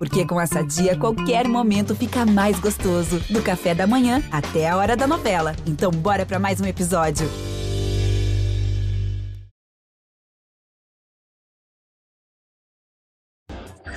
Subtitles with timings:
[0.00, 3.20] Porque com essa dia, qualquer momento fica mais gostoso.
[3.28, 5.54] Do café da manhã até a hora da novela.
[5.66, 7.28] Então, bora para mais um episódio.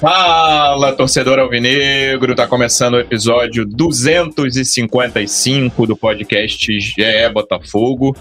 [0.01, 2.35] Fala, torcedor alvinegro!
[2.35, 8.13] Tá começando o episódio 255 do podcast GE Botafogo.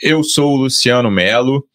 [0.00, 1.66] Eu sou o Luciano Melo.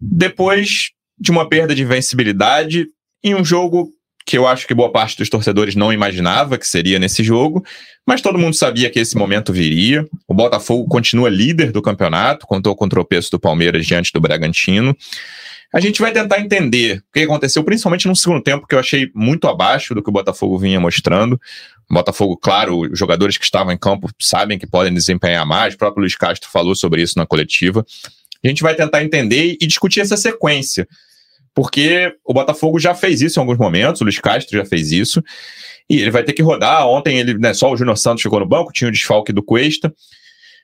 [0.00, 2.88] Depois de uma perda de invencibilidade
[3.22, 3.96] em um jogo
[4.28, 7.64] que eu acho que boa parte dos torcedores não imaginava que seria nesse jogo,
[8.06, 10.06] mas todo mundo sabia que esse momento viria.
[10.28, 14.94] O Botafogo continua líder do campeonato, contou com o tropeço do Palmeiras diante do Bragantino.
[15.72, 19.10] A gente vai tentar entender o que aconteceu, principalmente no segundo tempo, que eu achei
[19.14, 21.40] muito abaixo do que o Botafogo vinha mostrando.
[21.90, 25.78] O Botafogo, claro, os jogadores que estavam em campo sabem que podem desempenhar mais, o
[25.78, 27.82] próprio Luiz Castro falou sobre isso na coletiva.
[28.44, 30.86] A gente vai tentar entender e discutir essa sequência
[31.58, 35.20] porque o Botafogo já fez isso em alguns momentos, o Luiz Castro já fez isso,
[35.90, 36.86] e ele vai ter que rodar.
[36.86, 39.92] Ontem ele, né, só o Júnior Santos ficou no banco, tinha o desfalque do Cuesta.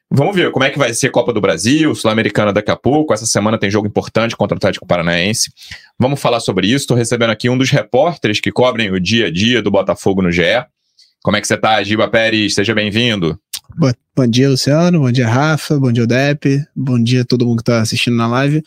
[0.09, 3.12] Vamos ver como é que vai ser Copa do Brasil, Sul-Americana daqui a pouco.
[3.12, 5.50] Essa semana tem jogo importante contra o Atlético Paranaense.
[5.98, 6.84] Vamos falar sobre isso.
[6.84, 10.31] Estou recebendo aqui um dos repórteres que cobrem o dia a dia do Botafogo no
[10.31, 10.65] GE.
[11.25, 12.55] Como é que você está, Giba Pérez?
[12.55, 13.37] Seja bem-vindo.
[14.15, 15.00] Bom dia, Luciano.
[15.00, 15.77] Bom dia, Rafa.
[15.77, 16.65] Bom dia, Odep.
[16.77, 18.62] Bom dia a todo mundo que está assistindo na live.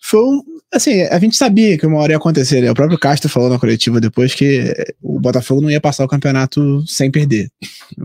[0.00, 0.42] Foi um,
[0.74, 2.70] Assim, a gente sabia que uma hora ia acontecer, né?
[2.70, 6.82] O próprio Castro falou na coletiva depois que o Botafogo não ia passar o campeonato
[6.86, 7.50] sem perder.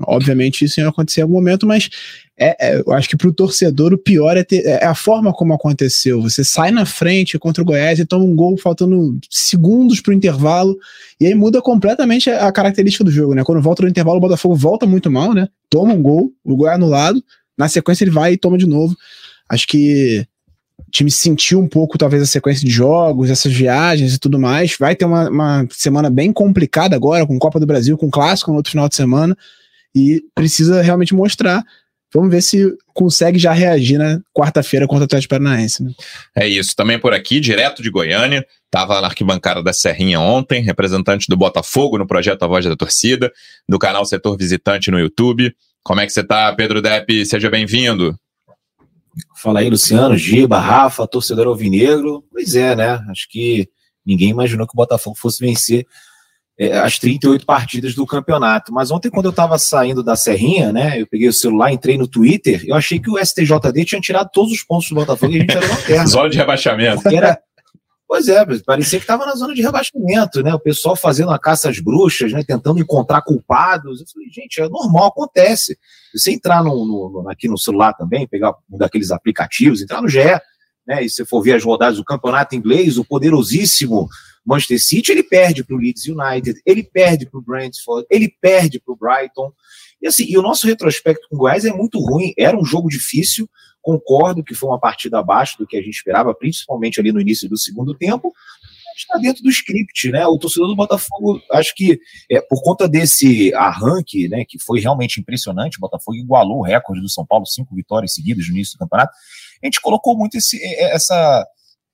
[0.06, 1.90] Obviamente isso ia acontecer em algum momento, mas
[2.38, 5.32] é, é, eu acho que para o torcedor o pior é, ter, é a forma
[5.32, 6.22] como aconteceu.
[6.22, 10.14] Você sai na frente contra o Goiás e toma um gol faltando segundos para o
[10.14, 10.78] intervalo,
[11.22, 13.46] e aí muda completamente a característica do jogo, né?
[13.46, 15.48] Quando volta no intervalo, o Botafogo volta muito mal, né?
[15.70, 17.24] Toma um gol, o gol é anulado,
[17.58, 18.94] na sequência ele vai e toma de novo.
[19.50, 20.28] Acho que
[20.88, 24.76] o time sentiu um pouco, talvez, a sequência de jogos, essas viagens e tudo mais.
[24.80, 28.58] Vai ter uma, uma semana bem complicada agora, com Copa do Brasil, com Clássico no
[28.58, 29.38] outro final de semana,
[29.94, 31.64] e precisa realmente mostrar.
[32.14, 35.84] Vamos ver se consegue já reagir na quarta-feira contra o Atlético Paranaense.
[35.84, 35.92] Né?
[36.36, 36.74] É isso.
[36.74, 38.46] Também por aqui, direto de Goiânia.
[38.66, 43.32] Estava na arquibancada da Serrinha ontem, representante do Botafogo no projeto A Voz da Torcida,
[43.68, 45.54] do canal Setor Visitante no YouTube.
[45.84, 47.26] Como é que você está, Pedro Depp?
[47.26, 48.18] Seja bem-vindo.
[49.36, 52.24] Fala aí, Luciano, Giba, Rafa, torcedor alvinegro.
[52.32, 53.00] Pois é, né?
[53.10, 53.68] Acho que
[54.06, 55.86] ninguém imaginou que o Botafogo fosse vencer
[56.60, 58.74] é, as 38 partidas do campeonato.
[58.74, 61.00] Mas ontem, quando eu estava saindo da Serrinha, né?
[61.00, 64.52] Eu peguei o celular, entrei no Twitter, eu achei que o STJD tinha tirado todos
[64.52, 66.08] os pontos do Botafogo e a gente era lanterna.
[66.08, 67.08] Zona de rebaixamento.
[67.08, 67.40] Era,
[68.08, 70.56] Pois é, parecia que estava na zona de rebaixamento, né?
[70.56, 72.42] O pessoal fazendo a caça às bruxas, né?
[72.42, 74.00] Tentando encontrar culpados.
[74.00, 75.78] Eu falei, gente, é normal, acontece.
[76.16, 80.24] Você entrar no, no, aqui no celular também, pegar um daqueles aplicativos, entrar no GE,
[80.88, 81.04] né?
[81.04, 84.08] E se for ver as rodadas do campeonato inglês, o poderosíssimo
[84.46, 88.80] Manchester City, ele perde para o Leeds United, ele perde para o Brentford, ele perde
[88.80, 89.52] para o Brighton.
[90.02, 92.34] E assim, e o nosso retrospecto com o Goiás é muito ruim.
[92.38, 93.50] Era um jogo difícil,
[93.88, 97.48] Concordo que foi uma partida abaixo do que a gente esperava, principalmente ali no início
[97.48, 98.34] do segundo tempo.
[98.98, 100.28] Está dentro do script, né?
[100.28, 101.98] O torcedor do Botafogo, acho que
[102.30, 107.02] é, por conta desse arranque, né, que foi realmente impressionante, o Botafogo igualou o recorde
[107.02, 109.14] do São Paulo, cinco vitórias seguidas no início do campeonato.
[109.64, 111.48] A gente colocou muito esse, é, essa,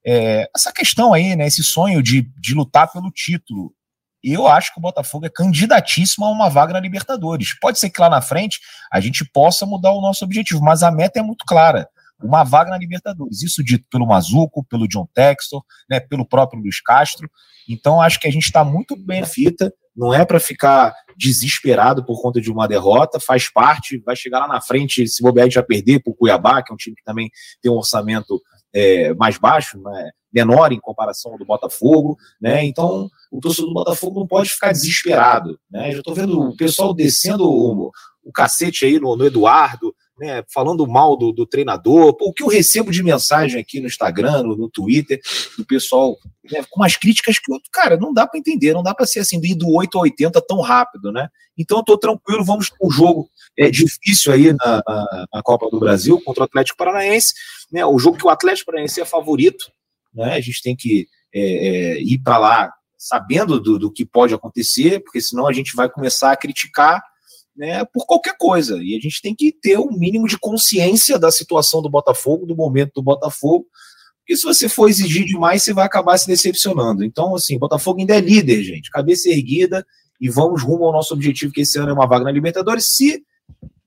[0.03, 1.45] é, essa questão aí, né?
[1.45, 3.71] Esse sonho de, de lutar pelo título
[4.31, 7.57] eu acho que o Botafogo é candidatíssimo a uma vaga na Libertadores.
[7.59, 8.59] Pode ser que lá na frente
[8.91, 11.87] a gente possa mudar o nosso objetivo, mas a meta é muito clara.
[12.21, 13.41] Uma vaga na Libertadores.
[13.41, 17.29] Isso dito pelo Mazuco, pelo John Textor, né, pelo próprio Luiz Castro.
[17.67, 19.73] Então acho que a gente está muito bem fita.
[19.95, 24.47] Não é para ficar desesperado por conta de uma derrota, faz parte, vai chegar lá
[24.47, 27.29] na frente, se bobear, já perder para o Cuiabá, que é um time que também
[27.61, 28.41] tem um orçamento
[28.73, 32.65] é, mais baixo, né, menor em comparação ao do Botafogo, né?
[32.65, 35.91] Então o torcedor do Botafogo não pode ficar desesperado, né?
[35.91, 37.91] Já estou vendo o pessoal descendo o,
[38.23, 42.47] o cacete aí no, no Eduardo, né, falando mal do, do, treinador, o que eu
[42.47, 45.19] recebo de mensagem aqui no Instagram, no, no Twitter,
[45.57, 46.15] do pessoal
[46.51, 49.39] né, com umas críticas que, cara, não dá para entender, não dá para ser assim,
[49.39, 51.29] de ir do 8 a 80 tão rápido, né?
[51.57, 55.69] Então eu tô tranquilo, vamos para o jogo é, difícil aí na, na, na, Copa
[55.69, 57.33] do Brasil contra o Atlético Paranaense,
[57.71, 57.85] né?
[57.85, 59.65] O jogo que o Atlético Paranaense é favorito,
[60.13, 60.33] né?
[60.35, 65.01] A gente tem que é, é, ir para lá sabendo do, do que pode acontecer,
[65.03, 67.01] porque senão a gente vai começar a criticar
[67.55, 68.77] né, por qualquer coisa.
[68.81, 72.55] E a gente tem que ter um mínimo de consciência da situação do Botafogo, do
[72.55, 73.67] momento do Botafogo,
[74.19, 77.03] porque se você for exigir demais, você vai acabar se decepcionando.
[77.03, 79.85] Então, assim, Botafogo ainda é líder, gente, cabeça erguida,
[80.19, 82.95] e vamos rumo ao nosso objetivo, que esse ano é uma vaga na Libertadores.
[82.95, 83.21] Se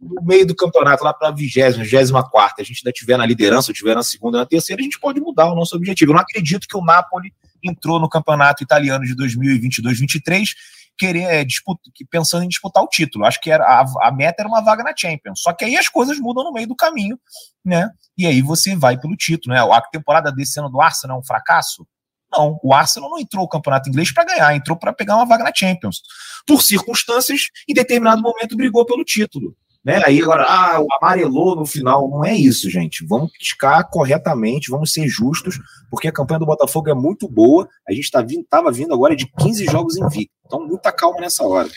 [0.06, 3.26] no meio do campeonato, lá para a vigésima, vigésima quarta, a gente ainda tiver na
[3.26, 6.12] liderança, ou tiver na segunda, na terceira, a gente pode mudar o nosso objetivo.
[6.12, 7.32] Eu não acredito que o Napoli
[7.62, 10.50] entrou no campeonato italiano de 2022-23
[10.96, 13.24] querer é, disputa, pensando em disputar o título.
[13.24, 15.40] Acho que era a, a, meta era uma vaga na Champions.
[15.42, 17.18] Só que aí as coisas mudam no meio do caminho,
[17.64, 17.90] né?
[18.16, 19.60] E aí você vai pelo título, né?
[19.60, 21.86] A temporada desse ano do Arsenal é um fracasso?
[22.32, 25.44] Não, o Arsenal não entrou no campeonato inglês para ganhar, entrou para pegar uma vaga
[25.44, 26.02] na Champions.
[26.46, 29.54] Por circunstâncias, em determinado momento brigou pelo título.
[29.86, 30.02] Né?
[30.04, 32.10] Aí agora, ah, o amarelou no final.
[32.10, 33.06] Não é isso, gente.
[33.06, 37.68] Vamos criticar corretamente, vamos ser justos, porque a campanha do Botafogo é muito boa.
[37.88, 40.36] A gente tá vindo, tava vindo agora de 15 jogos invictos.
[40.44, 41.68] Então, muita calma nessa hora.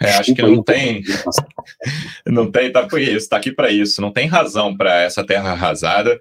[0.00, 1.02] É, acho que não tem.
[2.26, 4.00] Não tem, tá por isso, tá aqui para isso.
[4.00, 6.20] Não tem razão para essa terra arrasada.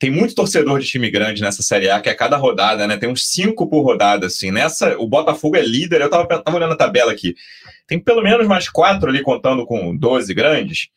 [0.00, 2.96] Tem muito torcedor de time grande nessa Série A, que é cada rodada, né?
[2.96, 4.50] Tem uns cinco por rodada, assim.
[4.50, 6.00] Nessa, o Botafogo é líder.
[6.00, 7.34] Eu tava, tava olhando a tabela aqui.
[7.86, 10.88] Tem pelo menos mais quatro ali contando com 12 grandes.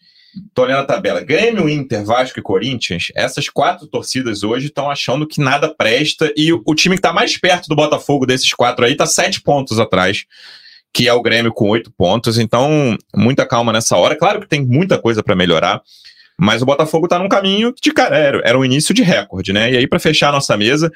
[0.53, 1.19] Tô olhando a tabela.
[1.19, 6.53] Grêmio, Inter, Vasco e Corinthians, essas quatro torcidas hoje estão achando que nada presta e
[6.53, 9.79] o, o time que está mais perto do Botafogo desses quatro aí está sete pontos
[9.79, 10.23] atrás,
[10.93, 12.37] que é o Grêmio com oito pontos.
[12.37, 14.15] Então, muita calma nessa hora.
[14.15, 15.81] Claro que tem muita coisa para melhorar,
[16.39, 19.71] mas o Botafogo está num caminho de cara, era, era um início de recorde, né?
[19.71, 20.91] E aí, para fechar a nossa mesa,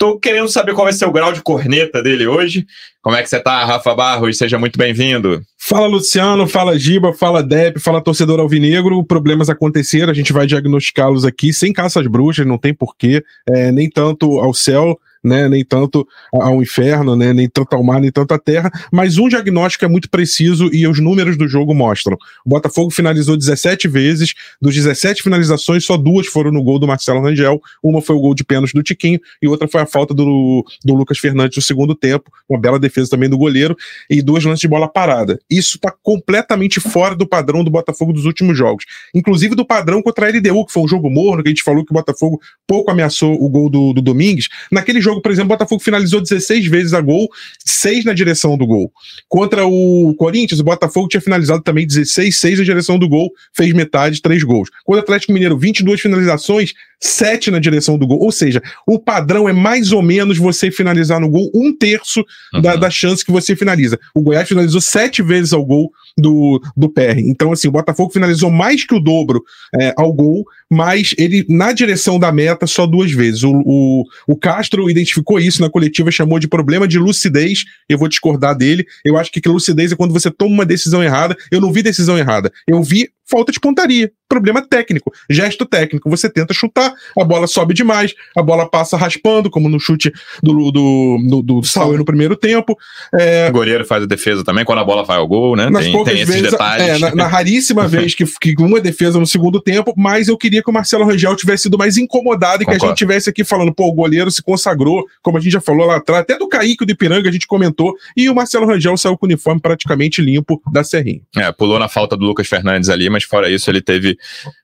[0.00, 2.64] Tô querendo saber qual vai ser o grau de corneta dele hoje.
[3.02, 4.38] Como é que você tá, Rafa Barros?
[4.38, 5.42] Seja muito bem-vindo.
[5.58, 6.48] Fala, Luciano.
[6.48, 7.12] Fala, Giba.
[7.12, 7.78] Fala, Dep.
[7.78, 9.04] Fala, torcedor alvinegro.
[9.04, 13.90] Problemas aconteceram, a gente vai diagnosticá-los aqui sem caças bruxas, não tem porquê, é, nem
[13.90, 18.32] tanto ao céu né, nem tanto ao inferno, né, nem tanto ao mar, nem tanto
[18.32, 22.16] à terra, mas um diagnóstico é muito preciso e os números do jogo mostram.
[22.44, 27.20] O Botafogo finalizou 17 vezes, dos 17 finalizações, só duas foram no gol do Marcelo
[27.20, 30.64] Rangel, uma foi o gol de pênalti do Tiquinho e outra foi a falta do,
[30.84, 33.76] do Lucas Fernandes no segundo tempo, uma bela defesa também do goleiro
[34.08, 35.38] e duas lances de bola parada.
[35.50, 38.84] Isso está completamente fora do padrão do Botafogo dos últimos jogos,
[39.14, 41.84] inclusive do padrão contra a LDU, que foi um jogo morno, que a gente falou
[41.84, 44.48] que o Botafogo pouco ameaçou o gol do, do Domingues.
[44.70, 47.28] Naquele jogo jogo, por exemplo, o Botafogo finalizou 16 vezes a gol,
[47.64, 48.92] 6 na direção do gol.
[49.28, 53.72] Contra o Corinthians, o Botafogo tinha finalizado também 16, 6 na direção do gol, fez
[53.72, 54.70] metade, 3 gols.
[54.84, 58.20] Contra o Atlético Mineiro, 22 finalizações, 7 na direção do gol.
[58.20, 62.24] Ou seja, o padrão é mais ou menos você finalizar no gol um terço
[62.54, 62.60] uhum.
[62.60, 63.98] da, da chance que você finaliza.
[64.14, 67.18] O Goiás finalizou 7 vezes ao gol do, do PR.
[67.18, 69.42] Então, assim, o Botafogo finalizou mais que o dobro
[69.80, 73.42] é, ao gol, mas ele, na direção da meta, só duas vezes.
[73.42, 77.64] O, o, o Castro identificou isso na coletiva, chamou de problema de lucidez.
[77.88, 78.86] Eu vou discordar dele.
[79.04, 81.36] Eu acho que, que lucidez é quando você toma uma decisão errada.
[81.50, 82.52] Eu não vi decisão errada.
[82.68, 84.10] Eu vi falta de pontaria.
[84.28, 86.08] Problema técnico, gesto técnico.
[86.08, 90.12] Você tenta chutar, a bola sobe demais, a bola passa raspando, como no chute
[90.42, 92.76] do, do, do, do Sauer no primeiro tempo.
[93.12, 93.48] É...
[93.48, 95.68] O goleiro faz a defesa também quando a bola vai ao gol, né?
[95.68, 96.88] Nas tem, poucas tem vezes, detalhes.
[96.88, 100.62] É, na, na, raríssima vez que, que uma defesa no segundo tempo, mas eu queria
[100.62, 102.80] que o Marcelo Rangel tivesse sido mais incomodado e Concordo.
[102.80, 105.60] que a gente tivesse aqui falando, pô, o goleiro se consagrou, como a gente já
[105.60, 108.96] falou lá atrás, até do Kaique do Ipiranga a gente comentou, e o Marcelo Rangel
[108.96, 111.20] saiu com o uniforme praticamente limpo da Serrinha.
[111.36, 114.16] É, pulou na falta do Lucas Fernandes ali, mas fora isso ele teve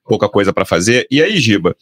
[0.05, 1.07] pouca coisa para fazer.
[1.09, 1.75] E aí, Giba,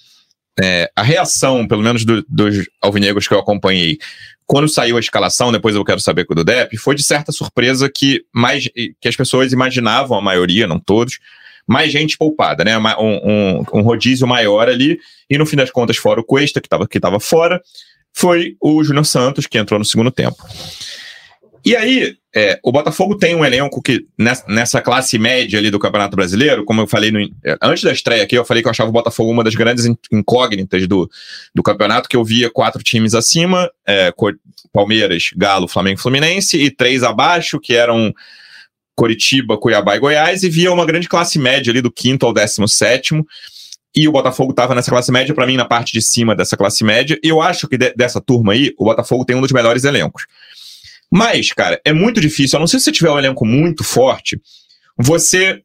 [0.60, 3.98] é, a reação, pelo menos do, dos alvinegros que eu acompanhei,
[4.46, 7.32] quando saiu a escalação, depois eu quero saber com o do Depp, foi de certa
[7.32, 8.70] surpresa que mais
[9.02, 11.20] que as pessoas imaginavam, a maioria, não todos,
[11.68, 12.78] mais gente poupada, né?
[12.78, 15.00] Um, um, um rodízio maior ali,
[15.30, 17.62] e no fim das contas, fora o Cuesta, que estava que tava fora,
[18.14, 20.38] foi o Júnior Santos, que entrou no segundo tempo.
[21.66, 24.06] E aí, é, o Botafogo tem um elenco que,
[24.48, 28.22] nessa classe média ali do Campeonato Brasileiro, como eu falei no, é, antes da estreia
[28.22, 31.10] aqui, eu falei que eu achava o Botafogo uma das grandes incógnitas do,
[31.56, 34.14] do campeonato, que eu via quatro times acima, é,
[34.72, 38.14] Palmeiras, Galo, Flamengo Fluminense, e três abaixo, que eram
[38.96, 42.68] Coritiba, Cuiabá e Goiás, e via uma grande classe média ali do quinto ao décimo
[42.68, 43.26] sétimo,
[43.96, 46.84] e o Botafogo estava nessa classe média, para mim, na parte de cima dessa classe
[46.84, 49.84] média, e eu acho que de, dessa turma aí, o Botafogo tem um dos melhores
[49.84, 50.28] elencos.
[51.16, 52.58] Mas, cara, é muito difícil.
[52.58, 54.38] A não ser se você tiver um elenco muito forte,
[54.98, 55.62] você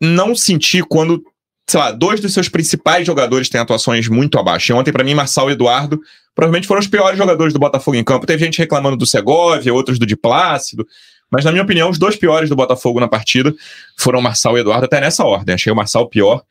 [0.00, 1.22] não sentir quando,
[1.68, 4.72] sei lá, dois dos seus principais jogadores têm atuações muito abaixo.
[4.72, 6.00] E ontem, para mim, Marçal e Eduardo
[6.34, 8.26] provavelmente foram os piores jogadores do Botafogo em campo.
[8.26, 10.84] Teve gente reclamando do Segovia, outros do Di Plácido.
[11.30, 13.54] Mas, na minha opinião, os dois piores do Botafogo na partida
[13.96, 15.54] foram Marçal e Eduardo, até nessa ordem.
[15.54, 16.42] Achei o Marçal pior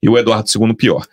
[0.00, 1.04] e o Eduardo segundo pior.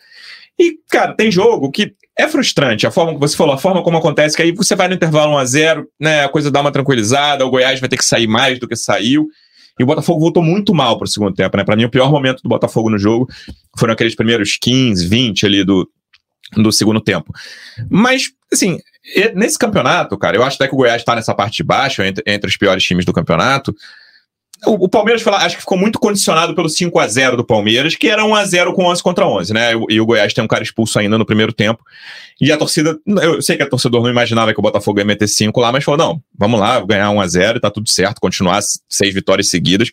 [0.59, 3.97] E, cara, tem jogo que é frustrante a forma que você falou, a forma como
[3.97, 6.23] acontece, que aí você vai no intervalo 1 a 0 né?
[6.23, 9.27] A coisa dá uma tranquilizada, o Goiás vai ter que sair mais do que saiu.
[9.77, 11.63] E o Botafogo voltou muito mal para o segundo tempo, né?
[11.65, 13.27] Para mim, o pior momento do Botafogo no jogo
[13.77, 15.89] foram aqueles primeiros 15, 20 ali do,
[16.55, 17.33] do segundo tempo.
[17.89, 18.79] Mas, assim,
[19.33, 22.23] nesse campeonato, cara, eu acho até que o Goiás está nessa parte de baixo, entre,
[22.25, 23.75] entre os piores times do campeonato.
[24.65, 27.95] O, Palmeiras foi lá, acho que ficou muito condicionado pelo 5 a 0 do Palmeiras,
[27.95, 29.71] que era 1 a 0 com 11 contra 11, né?
[29.89, 31.83] E o Goiás tem um cara expulso ainda no primeiro tempo.
[32.39, 35.27] E a torcida, eu sei que a torcedor não imaginava que o Botafogo ia meter
[35.27, 38.61] 5 lá, mas falou: não, vamos lá, ganhar 1 a 0 tá tudo certo, continuar
[38.89, 39.91] seis vitórias seguidas.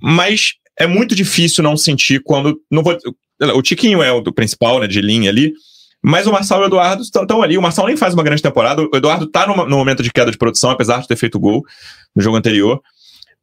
[0.00, 2.60] Mas é muito difícil não sentir quando.
[2.70, 2.98] Não vou,
[3.54, 5.52] o Tiquinho é o principal, né, de linha ali.
[6.02, 7.56] Mas o Marçal e o Eduardo estão ali.
[7.56, 8.82] O Marçal nem faz uma grande temporada.
[8.82, 11.64] O Eduardo tá no, no momento de queda de produção, apesar de ter feito gol
[12.14, 12.82] no jogo anterior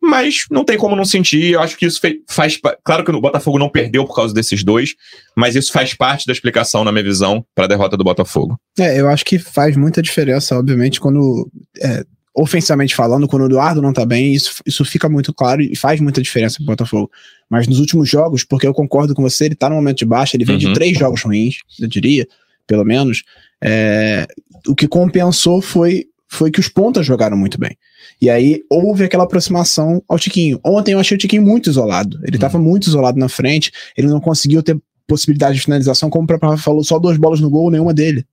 [0.01, 1.51] mas não tem como não sentir.
[1.51, 2.59] Eu acho que isso faz.
[2.83, 4.95] Claro que o Botafogo não perdeu por causa desses dois,
[5.35, 8.59] mas isso faz parte da explicação, na minha visão, para a derrota do Botafogo.
[8.79, 11.49] É, eu acho que faz muita diferença, obviamente, quando.
[11.79, 12.03] É,
[12.33, 15.99] ofensivamente falando, quando o Eduardo não tá bem, isso, isso fica muito claro e faz
[15.99, 17.11] muita diferença pro Botafogo.
[17.49, 20.37] Mas nos últimos jogos, porque eu concordo com você, ele tá no momento de baixa,
[20.37, 20.59] ele vem uhum.
[20.59, 22.25] de três jogos ruins, eu diria,
[22.65, 23.23] pelo menos.
[23.61, 24.25] É,
[24.65, 27.77] o que compensou foi, foi que os pontas jogaram muito bem.
[28.21, 30.59] E aí houve aquela aproximação ao Tiquinho.
[30.63, 32.19] Ontem eu achei o Tiquinho muito isolado.
[32.23, 32.61] Ele estava hum.
[32.61, 36.83] muito isolado na frente, ele não conseguiu ter possibilidade de finalização, como o próprio falou,
[36.83, 38.25] só duas bolas no gol, nenhuma dele.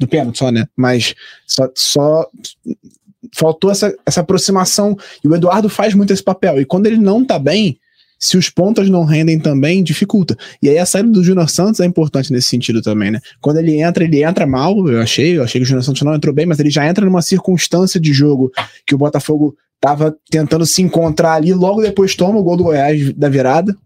[0.00, 0.66] Do pênalti só, né?
[0.76, 1.14] Mas
[1.46, 2.28] só, só
[3.32, 4.96] faltou essa, essa aproximação.
[5.22, 6.60] E o Eduardo faz muito esse papel.
[6.60, 7.78] E quando ele não tá bem,
[8.24, 10.34] se os pontos não rendem também, dificulta.
[10.62, 13.20] E aí a saída do Júnior Santos é importante nesse sentido também, né?
[13.38, 16.14] Quando ele entra, ele entra mal, eu achei, eu achei que o Júnior Santos não
[16.14, 18.50] entrou bem, mas ele já entra numa circunstância de jogo
[18.86, 23.12] que o Botafogo tava tentando se encontrar ali, logo depois toma o gol do Goiás
[23.12, 23.76] da virada.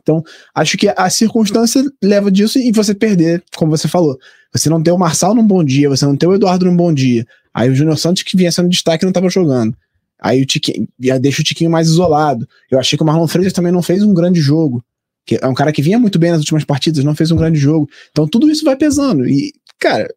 [0.00, 0.22] Então,
[0.54, 4.16] acho que a circunstância leva disso e você perder, como você falou.
[4.52, 6.94] Você não ter o Marçal num bom dia, você não ter o Eduardo num bom
[6.94, 7.26] dia.
[7.52, 9.76] Aí o Júnior Santos, que vinha sendo destaque, não estava jogando.
[10.24, 10.88] Aí o Tiquinho,
[11.20, 12.48] deixa o Tiquinho mais isolado.
[12.70, 14.82] Eu achei que o Marlon Freitas também não fez um grande jogo.
[15.26, 17.58] Que é um cara que vinha muito bem nas últimas partidas, não fez um grande
[17.58, 17.86] jogo.
[18.10, 19.28] Então tudo isso vai pesando.
[19.28, 20.08] E, cara,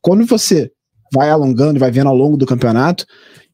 [0.00, 0.72] quando você
[1.12, 3.04] vai alongando e vai vendo ao longo do campeonato,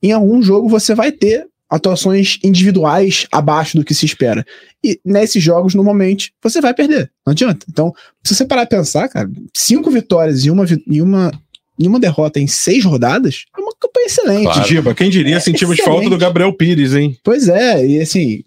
[0.00, 4.47] em algum jogo você vai ter atuações individuais abaixo do que se espera.
[4.85, 7.11] E nesses jogos, normalmente, você vai perder.
[7.26, 7.66] Não adianta.
[7.68, 7.92] Então,
[8.25, 11.32] se você parar a pensar, cara, cinco vitórias e uma, e uma
[11.80, 13.47] em uma derrota em seis rodadas,
[13.80, 14.44] campanha excelente.
[14.44, 14.68] Claro.
[14.68, 16.02] Giba, quem diria é sentimos excelente.
[16.02, 17.16] falta do Gabriel Pires, hein?
[17.25, 18.42] Pois é, e assim,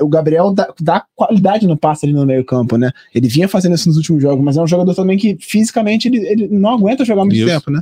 [0.00, 2.90] o Gabriel dá, dá, qualidade no passe ali no meio campo, né?
[3.14, 6.18] Ele vinha fazendo isso nos últimos jogos, mas é um jogador também que fisicamente ele,
[6.26, 7.46] ele não aguenta jogar muito isso.
[7.46, 7.80] tempo, né?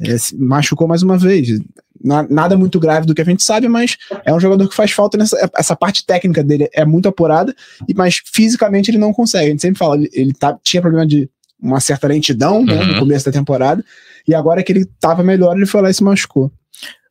[0.00, 1.58] É, machucou mais uma vez.
[2.04, 5.16] Nada muito grave do que a gente sabe, mas é um jogador que faz falta
[5.16, 7.54] nessa essa parte técnica dele é muito apurada,
[7.96, 9.46] mas fisicamente ele não consegue.
[9.46, 11.28] A gente sempre fala, ele, ele tá, tinha problema de
[11.60, 12.86] uma certa lentidão né, uhum.
[12.86, 13.82] no começo da temporada,
[14.26, 16.52] e agora que ele tava melhor, ele foi lá e se machucou.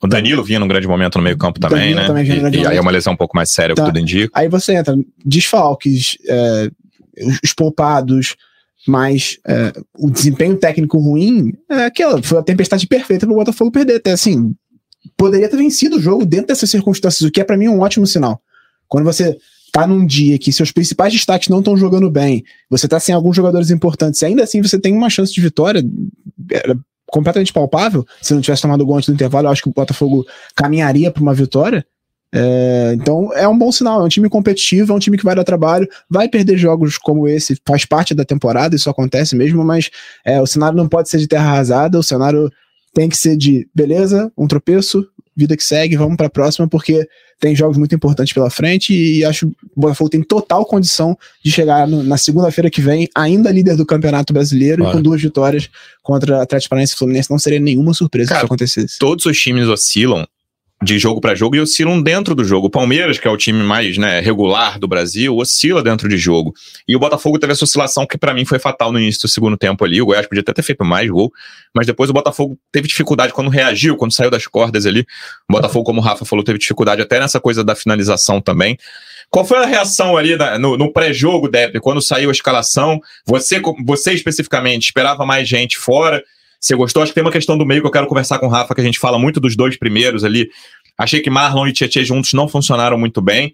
[0.02, 2.06] O Danilo vinha num grande momento no meio campo também, né?
[2.06, 3.82] Também e, e aí é uma lesão um pouco mais séria, tá.
[3.82, 4.32] o que tudo indica.
[4.40, 4.96] Aí você entra,
[5.26, 6.70] desfalques, é,
[7.44, 8.36] os poupados,
[8.88, 13.72] mas é, o desempenho técnico ruim, é aquela, foi a tempestade perfeita para o Botafogo
[13.72, 13.96] perder.
[13.96, 14.54] Até assim,
[15.18, 18.06] poderia ter vencido o jogo dentro dessas circunstâncias, o que é para mim um ótimo
[18.06, 18.40] sinal.
[18.88, 19.36] Quando você
[19.72, 23.36] tá num dia que seus principais destaques não estão jogando bem, você tá sem alguns
[23.36, 25.84] jogadores importantes, e ainda assim você tem uma chance de vitória,
[26.52, 28.06] era completamente palpável.
[28.22, 31.22] Se não tivesse tomado gol antes do intervalo, eu acho que o Botafogo caminharia para
[31.22, 31.86] uma vitória.
[32.34, 35.36] É, então é um bom sinal, é um time competitivo, é um time que vai
[35.36, 39.90] dar trabalho, vai perder jogos como esse, faz parte da temporada, isso acontece mesmo, mas
[40.26, 42.52] é, o cenário não pode ser de terra arrasada, o cenário
[42.94, 47.08] tem que ser de beleza, um tropeço, vida que segue, vamos para a próxima, porque
[47.40, 51.52] tem jogos muito importantes pela frente e acho que o Botafogo tem total condição de
[51.52, 55.70] chegar no, na segunda-feira que vem, ainda líder do Campeonato Brasileiro e com duas vitórias
[56.02, 57.30] contra Atlético Paranaense e Fluminense.
[57.30, 59.00] Não seria nenhuma surpresa Cara, se isso acontecesse.
[59.00, 60.26] Todos os times oscilam
[60.84, 62.68] de jogo para jogo e oscilam dentro do jogo.
[62.68, 66.54] O Palmeiras, que é o time mais né, regular do Brasil, oscila dentro de jogo.
[66.88, 69.58] E o Botafogo teve essa oscilação que para mim foi fatal no início do segundo
[69.58, 70.02] tempo ali.
[70.02, 71.32] O Goiás podia até ter feito mais gol,
[71.74, 75.06] mas depois o Botafogo teve dificuldade quando reagiu, quando saiu das cordas ali.
[75.50, 78.78] O Botafogo, como o Rafa falou, teve dificuldade até nessa coisa da finalização também.
[79.30, 83.00] Qual foi a reação ali no, no pré-jogo, Depp, quando saiu a escalação?
[83.26, 86.24] Você, você especificamente esperava mais gente fora?
[86.66, 87.04] Você gostou?
[87.04, 88.82] Acho que tem uma questão do meio que eu quero conversar com o Rafa, que
[88.82, 90.50] a gente fala muito dos dois primeiros ali.
[90.98, 93.54] Achei que Marlon e Tietchan juntos não funcionaram muito bem.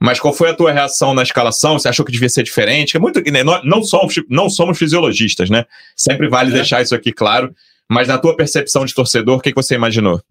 [0.00, 1.76] Mas qual foi a tua reação na escalação?
[1.76, 2.96] Você achou que devia ser diferente?
[2.96, 5.64] É muito, né, não, somos, não somos fisiologistas, né?
[5.96, 6.54] Sempre vale é.
[6.54, 7.52] deixar isso aqui claro.
[7.90, 10.22] Mas na tua percepção de torcedor, o que, que você imaginou?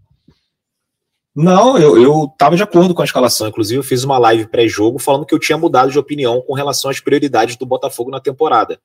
[1.35, 3.49] Não, eu, eu tava de acordo com a escalação.
[3.49, 6.89] Inclusive, eu fiz uma live pré-jogo falando que eu tinha mudado de opinião com relação
[6.89, 8.79] às prioridades do Botafogo na temporada.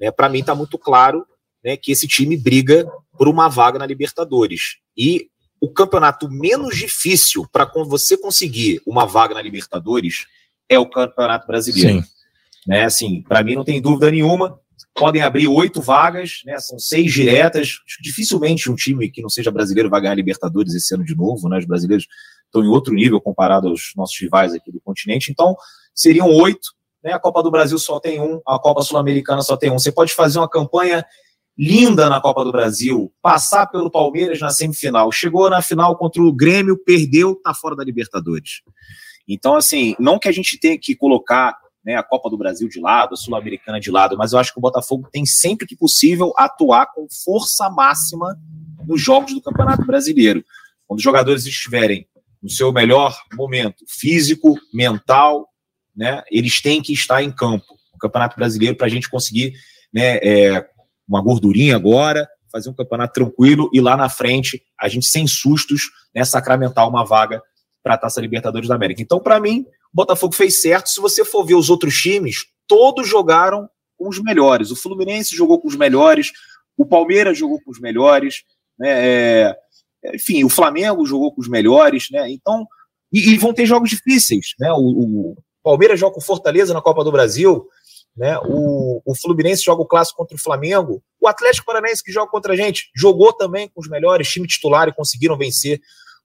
[0.00, 1.26] Né, Para mim, tá muito claro
[1.64, 4.76] né, que esse time briga por uma vaga na Libertadores.
[4.96, 5.28] E
[5.60, 10.26] o campeonato menos difícil para você conseguir uma vaga na Libertadores
[10.68, 12.02] é o Campeonato Brasileiro.
[12.02, 12.08] Sim.
[12.66, 14.58] Né, assim, para mim não tem dúvida nenhuma.
[14.94, 17.78] Podem abrir oito vagas, né, são seis diretas.
[18.00, 21.48] Dificilmente um time que não seja brasileiro vai ganhar Libertadores esse ano de novo.
[21.48, 22.06] Né, os brasileiros
[22.44, 25.30] estão em outro nível comparado aos nossos rivais aqui do continente.
[25.30, 25.56] Então,
[25.94, 26.68] seriam oito.
[27.02, 27.12] Né?
[27.12, 29.78] A Copa do Brasil só tem um, a Copa Sul-Americana só tem um.
[29.78, 31.04] Você pode fazer uma campanha
[31.56, 36.32] linda na Copa do Brasil, passar pelo Palmeiras na semifinal, chegou na final contra o
[36.32, 38.62] Grêmio, perdeu, tá fora da Libertadores.
[39.26, 42.80] Então, assim, não que a gente tenha que colocar né, a Copa do Brasil de
[42.80, 46.32] lado, a Sul-Americana de lado, mas eu acho que o Botafogo tem sempre que possível
[46.36, 48.36] atuar com força máxima
[48.86, 50.44] nos jogos do Campeonato Brasileiro.
[50.86, 52.06] Quando os jogadores estiverem
[52.42, 55.48] no seu melhor momento físico, mental,
[55.96, 57.64] né, eles têm que estar em campo.
[57.94, 59.54] O Campeonato Brasileiro, para a gente conseguir
[59.92, 60.66] né, é,
[61.08, 65.90] uma gordurinha agora, fazer um campeonato tranquilo e lá na frente, a gente sem sustos,
[66.14, 67.42] né, sacramentar uma vaga
[67.82, 69.02] para a Taça Libertadores da América.
[69.02, 69.60] Então, para mim,
[69.92, 70.88] o Botafogo fez certo.
[70.88, 74.70] Se você for ver os outros times, todos jogaram com os melhores.
[74.70, 76.32] O Fluminense jogou com os melhores,
[76.76, 78.42] o Palmeiras jogou com os melhores,
[78.78, 78.88] né?
[78.90, 79.56] É,
[80.14, 82.30] enfim, o Flamengo jogou com os melhores, né?
[82.30, 82.66] Então,
[83.12, 84.72] e, e vão ter jogos difíceis, né?
[84.72, 87.66] O, o, Palmeiras joga com Fortaleza na Copa do Brasil,
[88.16, 88.38] né?
[88.44, 92.52] O, o Fluminense joga o clássico contra o Flamengo, o Atlético Paranaense que joga contra
[92.52, 95.80] a gente jogou também com os melhores, time titular e conseguiram vencer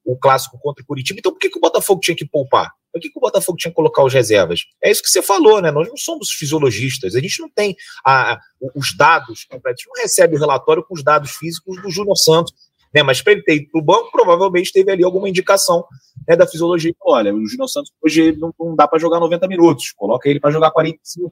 [0.05, 1.19] o clássico contra o Curitiba.
[1.19, 2.71] Então, por que, que o Botafogo tinha que poupar?
[2.91, 4.61] Por que, que o Botafogo tinha que colocar os reservas?
[4.81, 5.71] É isso que você falou, né?
[5.71, 8.39] Nós não somos fisiologistas, a gente não tem a, a,
[8.75, 12.53] os dados completos, não recebe o relatório com os dados físicos do Júnior Santos.
[12.91, 15.85] Né, mas para ele ter ido para o banco, provavelmente teve ali alguma indicação
[16.27, 16.91] né, da fisiologia.
[16.99, 20.49] Olha, o Júnior Santos hoje não, não dá para jogar 90 minutos, coloca ele para
[20.49, 21.31] jogar 45.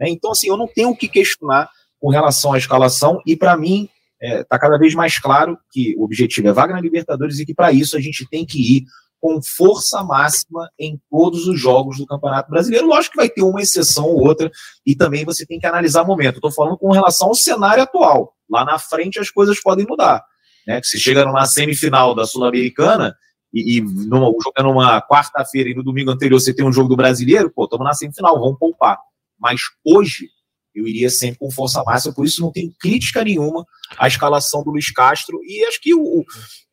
[0.00, 1.68] Né, então, assim, eu não tenho o que questionar
[2.00, 3.88] com relação à escalação, e para mim,
[4.20, 7.46] está é, tá cada vez mais claro que o objetivo é vaga na Libertadores e
[7.46, 8.84] que para isso a gente tem que ir
[9.20, 12.86] com força máxima em todos os jogos do Campeonato Brasileiro.
[12.86, 14.50] Lógico que vai ter uma exceção ou outra,
[14.84, 16.36] e também você tem que analisar o momento.
[16.36, 18.34] Estou falando com relação ao cenário atual.
[18.50, 20.24] Lá na frente as coisas podem mudar.
[20.66, 20.80] Né?
[20.82, 23.14] Se chega numa semifinal da Sul-Americana
[23.52, 26.96] e, e numa, jogando numa quarta-feira e no domingo anterior você tem um jogo do
[26.96, 28.98] brasileiro, pô, estamos na semifinal, vamos poupar.
[29.40, 30.28] Mas hoje
[30.74, 33.66] eu iria sempre com força máxima, por isso não tenho crítica nenhuma
[33.98, 36.24] à escalação do Luiz Castro, e acho que o,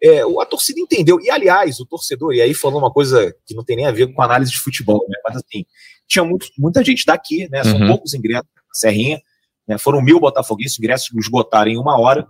[0.01, 3.63] é, a torcida entendeu, e aliás, o torcedor, e aí falou uma coisa que não
[3.63, 5.65] tem nem a ver com análise de futebol, né, mas assim,
[6.07, 7.87] tinha muito, muita gente daqui, né, são uhum.
[7.87, 9.19] poucos ingressos na Serrinha,
[9.67, 12.27] né, foram mil botafoguenses, ingressos esgotaram em uma hora,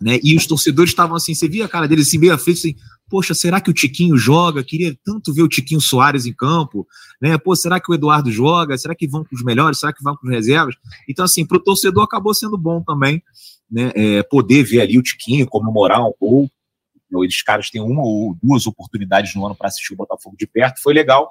[0.00, 2.74] né, e os torcedores estavam assim, você via a cara deles assim, meio aflito, assim,
[3.12, 4.64] poxa, será que o Tiquinho joga?
[4.64, 6.86] Queria tanto ver o Tiquinho Soares em campo,
[7.20, 7.36] né?
[7.36, 8.78] Pô, será que o Eduardo joga?
[8.78, 9.78] Será que vão com os melhores?
[9.78, 10.74] Será que vão com os reservas?
[11.06, 13.22] Então, assim, para o torcedor acabou sendo bom também,
[13.70, 13.92] né?
[13.94, 16.50] É, poder ver ali o Tiquinho comemorar um gol.
[17.22, 20.80] Eles caras têm uma ou duas oportunidades no ano para assistir o Botafogo de perto,
[20.80, 21.30] foi legal.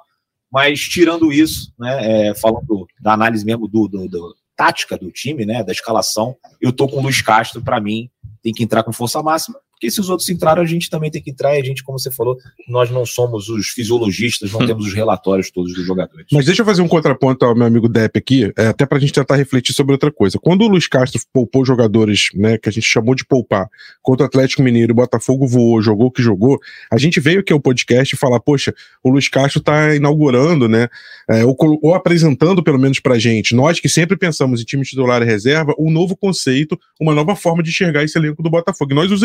[0.52, 5.44] Mas tirando isso, né, é, falando da análise mesmo do, do, do, tática do time,
[5.44, 8.08] né, da escalação, eu tô com o Luiz Castro, para mim,
[8.40, 9.58] tem que entrar com força máxima.
[9.82, 11.56] Porque se os outros entraram, a gente também tem que entrar.
[11.56, 14.66] E a gente, como você falou, nós não somos os fisiologistas, não hum.
[14.66, 16.24] temos os relatórios todos dos jogadores.
[16.30, 19.12] Mas deixa eu fazer um contraponto ao meu amigo Depp aqui, é, até pra gente
[19.12, 20.38] tentar refletir sobre outra coisa.
[20.38, 23.68] Quando o Luiz Castro poupou jogadores, né, que a gente chamou de poupar,
[24.00, 27.52] contra o Atlético Mineiro, o Botafogo voou, jogou o que jogou, a gente veio aqui
[27.52, 30.88] ao podcast e falar, poxa, o Luiz Castro tá inaugurando, né,
[31.28, 35.22] é, ou, ou apresentando pelo menos pra gente, nós que sempre pensamos em time titular
[35.22, 38.92] e reserva, um novo conceito, uma nova forma de enxergar esse elenco do Botafogo.
[38.92, 39.22] E nós os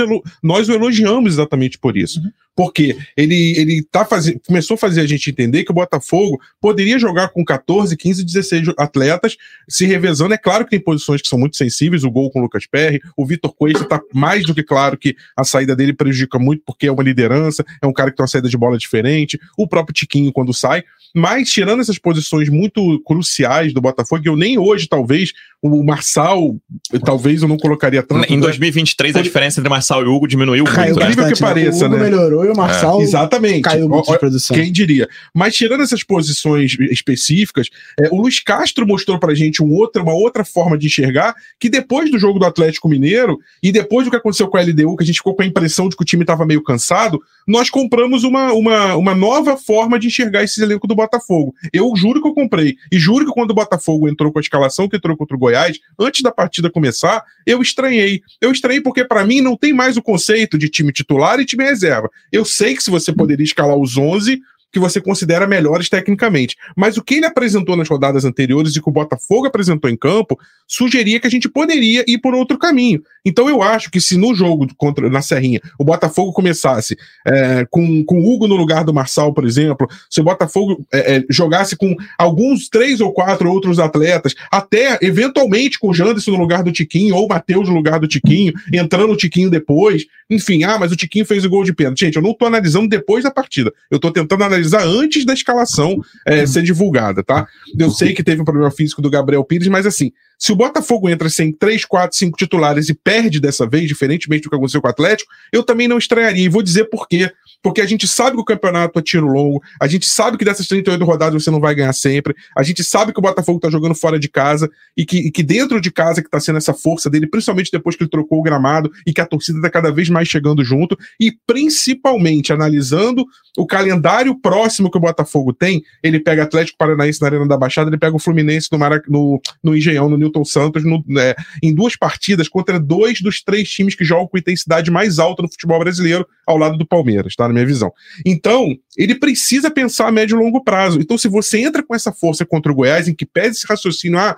[0.48, 2.22] nós o elogiamos exatamente por isso.
[2.22, 2.32] Uhum.
[2.56, 6.98] Porque ele, ele tá fazendo, começou a fazer a gente entender que o Botafogo poderia
[6.98, 9.38] jogar com 14, 15, 16 atletas
[9.70, 10.34] se revezando.
[10.34, 13.00] É claro que tem posições que são muito sensíveis, o gol com o Lucas Perry,
[13.16, 16.88] o Vitor Coelho tá mais do que claro que a saída dele prejudica muito porque
[16.88, 19.94] é uma liderança, é um cara que tem uma saída de bola diferente, o próprio
[19.94, 20.84] Tiquinho quando sai,
[21.16, 26.56] mas tirando essas posições muito cruciais do Botafogo, eu nem hoje, talvez, o Marçal,
[27.04, 28.32] talvez eu não colocaria tanto.
[28.32, 29.20] Em 2023, né?
[29.20, 31.04] a diferença entre Marçal e Hugo diminuiu caiu muito.
[31.04, 32.04] Incrível que pareça, o Hugo né?
[32.04, 33.04] melhorou e o Marçal é.
[33.04, 33.62] Exatamente.
[33.62, 34.56] caiu muito de produção.
[34.56, 35.10] Quem diria?
[35.34, 37.70] Mas tirando essas posições específicas,
[38.00, 41.70] é, o Luiz Castro mostrou pra gente um outro, uma outra forma de enxergar que
[41.70, 45.04] depois do jogo do Atlético Mineiro e depois do que aconteceu com a LDU, que
[45.04, 48.24] a gente ficou com a impressão de que o time estava meio cansado, nós compramos
[48.24, 51.56] uma, uma, uma nova forma de enxergar esse elenco do Botafogo.
[51.74, 52.76] Eu juro que eu comprei.
[52.92, 55.80] E juro que quando o Botafogo entrou com a escalação que entrou contra o Goiás,
[55.98, 58.22] antes da partida começar, eu estranhei.
[58.42, 60.27] Eu estranhei porque, para mim, não tem mais o conceito
[60.58, 62.10] de time titular e time reserva.
[62.32, 64.40] Eu sei que se você poderia escalar os 11,
[64.72, 66.56] que você considera melhores tecnicamente.
[66.76, 70.38] Mas o que ele apresentou nas rodadas anteriores e que o Botafogo apresentou em campo
[70.68, 73.02] sugeria que a gente poderia ir por outro caminho.
[73.26, 78.04] Então eu acho que se no jogo contra na Serrinha o Botafogo começasse é, com,
[78.04, 81.76] com o Hugo no lugar do Marçal, por exemplo, se o Botafogo é, é, jogasse
[81.76, 86.72] com alguns três ou quatro outros atletas, até eventualmente com o Janderson no lugar do
[86.72, 90.92] Tiquinho ou o Matheus no lugar do Tiquinho, entrando o Tiquinho depois, enfim, ah, mas
[90.92, 92.02] o Tiquinho fez o gol de pênalti.
[92.02, 96.02] Gente, eu não tô analisando depois da partida, eu tô tentando analisar antes da escalação
[96.26, 97.48] é, ser divulgada, tá?
[97.78, 101.10] Eu sei que teve um problema físico do Gabriel Pires, mas assim, se o Botafogo
[101.10, 104.88] entra sem 3, 4, 5 titulares e perde dessa vez, diferentemente do que aconteceu com
[104.88, 106.46] o Atlético, eu também não estranharia.
[106.46, 107.32] E vou dizer por quê.
[107.62, 110.68] Porque a gente sabe que o campeonato é tiro longo, a gente sabe que dessas
[110.68, 113.96] 38 rodadas você não vai ganhar sempre, a gente sabe que o Botafogo tá jogando
[113.96, 117.10] fora de casa e que, e que dentro de casa que tá sendo essa força
[117.10, 120.08] dele, principalmente depois que ele trocou o gramado e que a torcida tá cada vez
[120.08, 123.26] mais chegando junto, e principalmente analisando
[123.58, 127.90] o calendário próximo que o Botafogo tem, ele pega Atlético Paranaense na Arena da Baixada,
[127.90, 131.76] ele pega o Fluminense no, Marac no, no Engenhão, no Newton Santos, no, né, em
[131.76, 135.80] duas partidas contra dois dos três times que jogam com intensidade mais alta no futebol
[135.80, 137.46] brasileiro, ao lado do Palmeiras, tá?
[137.46, 137.92] Na minha visão.
[138.26, 141.00] Então, ele precisa pensar a médio e longo prazo.
[141.02, 144.18] Então, se você entra com essa força contra o Goiás, em que pede esse raciocínio,
[144.18, 144.36] ah,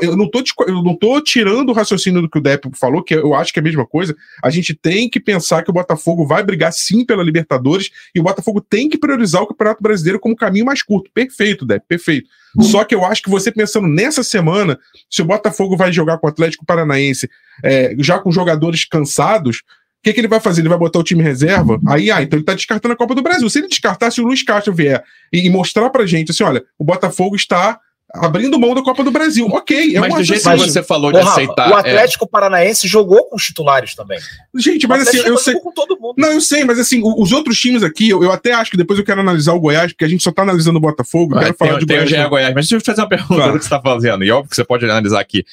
[0.00, 3.14] eu não tô, eu não tô tirando o raciocínio do que o Depp falou, que
[3.14, 6.26] eu acho que é a mesma coisa, a gente tem que pensar que o Botafogo
[6.26, 10.36] vai brigar sim pela Libertadores e o Botafogo tem que priorizar o Campeonato Brasileiro como
[10.36, 11.10] caminho mais curto.
[11.12, 12.28] Perfeito, Depp, perfeito.
[12.56, 12.64] Uhum.
[12.64, 16.26] Só que eu acho que você pensando nessa semana, se o Botafogo vai jogar com
[16.26, 17.28] o Atlético Paranaense
[17.62, 20.62] é, já com jogadores cansados, o que, que, ele vai fazer?
[20.62, 21.78] Ele vai botar o time reserva?
[21.86, 23.48] Aí, ah, então ele tá descartando a Copa do Brasil.
[23.50, 26.64] Se ele descartar, se o Luiz Castro vier e, e mostrar pra gente assim: olha,
[26.78, 27.78] o Botafogo está
[28.14, 29.46] abrindo mão da Copa do Brasil.
[29.46, 31.70] Ok, é mas do jeito que você falou de Porra, aceitar.
[31.70, 31.80] O é.
[31.80, 32.28] Atlético é...
[32.28, 34.18] Paranaense jogou com os titulares também.
[34.56, 35.54] Gente, mas assim, eu sei.
[35.60, 36.14] Com todo mundo.
[36.18, 38.98] Não, eu sei, mas assim, os outros times aqui, eu, eu, até acho que depois
[38.98, 41.34] eu quero analisar o Goiás, porque a gente só tá analisando o Botafogo.
[41.34, 42.26] Quero tem, falar de tem Goiás.
[42.26, 42.54] O Goiás.
[42.54, 43.52] Mas deixa eu fazer uma pergunta claro.
[43.52, 44.24] do que você tá fazendo.
[44.24, 45.44] E óbvio que você pode analisar aqui.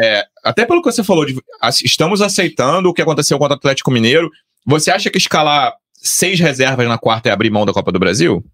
[0.00, 1.40] É, até pelo que você falou, de,
[1.84, 4.30] estamos aceitando o que aconteceu contra o Atlético Mineiro.
[4.66, 8.44] Você acha que escalar seis reservas na quarta é abrir mão da Copa do Brasil?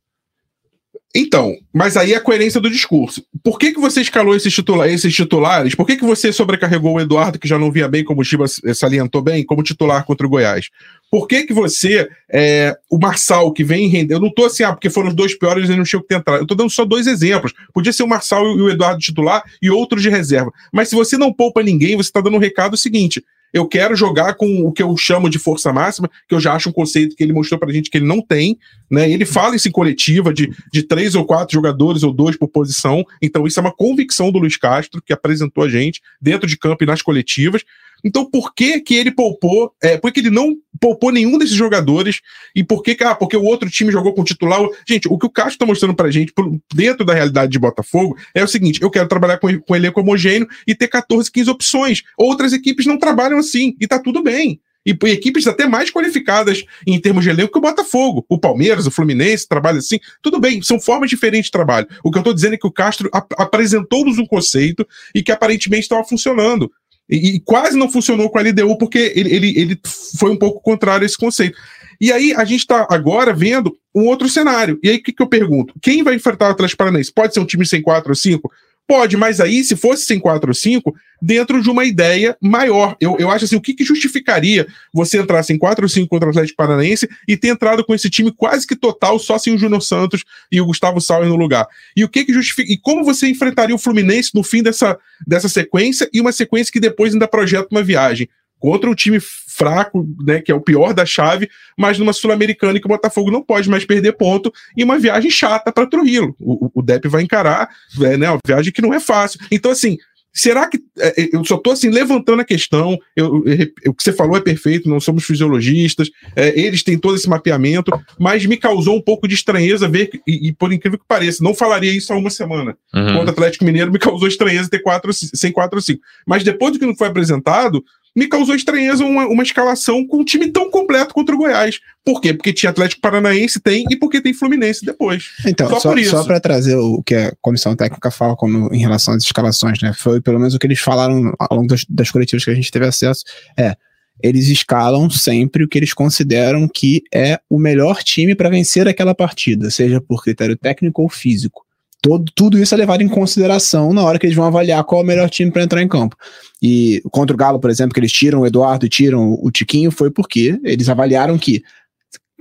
[1.17, 3.25] Então, mas aí é a coerência do discurso.
[3.41, 5.73] Por que, que você escalou esses, titula esses titulares?
[5.73, 8.47] Por que, que você sobrecarregou o Eduardo, que já não via bem, como o Chiba
[8.75, 10.71] salientou bem, como titular contra o Goiás?
[11.09, 14.73] Por que, que você, é, o Marçal, que vem render, eu não tô assim, ah,
[14.73, 16.39] porque foram os dois piores e não tinha que tentar.
[16.39, 17.53] Eu tô dando só dois exemplos.
[17.73, 20.51] Podia ser o Marçal e o Eduardo titular e outros de reserva.
[20.73, 23.25] Mas se você não poupa ninguém, você tá dando um recado seguinte:
[23.55, 26.69] eu quero jogar com o que eu chamo de força máxima, que eu já acho
[26.69, 28.59] um conceito que ele mostrou pra gente que ele não tem,
[28.91, 29.09] né?
[29.09, 33.05] Ele fala isso em coletiva de, de três ou quatro jogadores ou dois por posição,
[33.23, 36.83] então isso é uma convicção do Luiz Castro, que apresentou a gente dentro de campo
[36.83, 37.63] e nas coletivas.
[38.05, 39.73] Então, por que que ele poupou?
[39.83, 42.21] É, por que ele não poupou nenhum desses jogadores?
[42.55, 44.61] E por que, ah, porque o outro time jogou com o titular?
[44.87, 46.33] Gente, o que o Castro está mostrando pra gente,
[46.75, 50.47] dentro da realidade de Botafogo, é o seguinte: eu quero trabalhar com, com elenco homogêneo
[50.67, 52.03] e ter 14, 15 opções.
[52.19, 54.61] Outras equipes não trabalham assim, e tá tudo bem.
[54.87, 58.25] E, e equipes até mais qualificadas em termos de elenco que o Botafogo.
[58.29, 59.99] O Palmeiras, o Fluminense trabalha assim.
[60.21, 61.89] Tudo bem, são formas diferentes de trabalho.
[62.03, 65.33] O que eu estou dizendo é que o Castro ap apresentou-nos um conceito e que
[65.33, 66.71] aparentemente estava funcionando.
[67.09, 69.81] E, e, quase não funcionou com a LDU, porque ele, ele, ele
[70.19, 71.57] foi um pouco contrário a esse conceito.
[72.01, 74.79] E aí a gente está agora vendo um outro cenário.
[74.83, 75.75] E aí o que, que eu pergunto?
[75.81, 77.13] Quem vai enfrentar o Atlético Paranaense?
[77.13, 78.51] Pode ser um time sem 4 ou 5?
[78.87, 82.95] Pode, mas aí, se fosse sem 4 ou 5, dentro de uma ideia maior.
[83.01, 86.29] Eu, eu acho assim, o que, que justificaria você entrar sem 4 ou 5 contra
[86.29, 89.59] o Atlético Paranaense e ter entrado com esse time quase que total, só sem o
[89.59, 91.67] Júnior Santos e o Gustavo Sauer no lugar?
[91.97, 92.71] E o que que justifica?
[92.71, 96.81] E como você enfrentaria o Fluminense no fim dessa, dessa sequência e uma sequência que
[96.81, 98.29] depois ainda projeta uma viagem?
[98.65, 99.19] contra um time
[99.57, 103.43] fraco, né, que é o pior da chave, mas numa Sul-Americana que o Botafogo não
[103.43, 106.35] pode mais perder ponto e uma viagem chata para Trujillo.
[106.41, 107.69] O, o Depp vai encarar,
[108.03, 109.39] é, né, uma viagem que não é fácil.
[109.53, 109.97] Então, assim,
[110.33, 112.99] será que é, é eu só estou assim levantando a questão?
[113.15, 116.99] Eu, eu, eu, o que você falou é perfeito, não somos fisiologistas, é, eles têm
[116.99, 120.99] todo esse mapeamento, mas me causou um pouco de estranheza ver e, e por incrível
[120.99, 122.77] que pareça, não falaria isso há uma semana.
[122.93, 123.19] Uhum.
[123.19, 126.01] Contra o Atlético Mineiro me causou estranheza ter quatro, sem 4 ou 5.
[126.27, 130.25] Mas depois do que não foi apresentado, me causou estranheza uma, uma escalação com um
[130.25, 131.81] time tão completo contra o Goiás.
[132.05, 132.33] Por quê?
[132.33, 135.31] Porque tinha Atlético Paranaense, tem, e porque tem Fluminense depois.
[135.45, 139.15] Então, só, só, só para trazer o que a comissão técnica fala como, em relação
[139.15, 139.93] às escalações, né?
[139.93, 142.71] Foi pelo menos o que eles falaram ao longo das, das coletivas que a gente
[142.71, 143.25] teve acesso.
[143.59, 143.75] É,
[144.23, 149.15] eles escalam sempre o que eles consideram que é o melhor time para vencer aquela
[149.15, 151.64] partida, seja por critério técnico ou físico.
[152.05, 155.05] Todo, tudo isso é levado em consideração na hora que eles vão avaliar qual é
[155.05, 156.15] o melhor time para entrar em campo.
[156.61, 159.91] E contra o Galo, por exemplo, que eles tiram o Eduardo e tiram o Tiquinho,
[159.91, 161.63] foi porque eles avaliaram que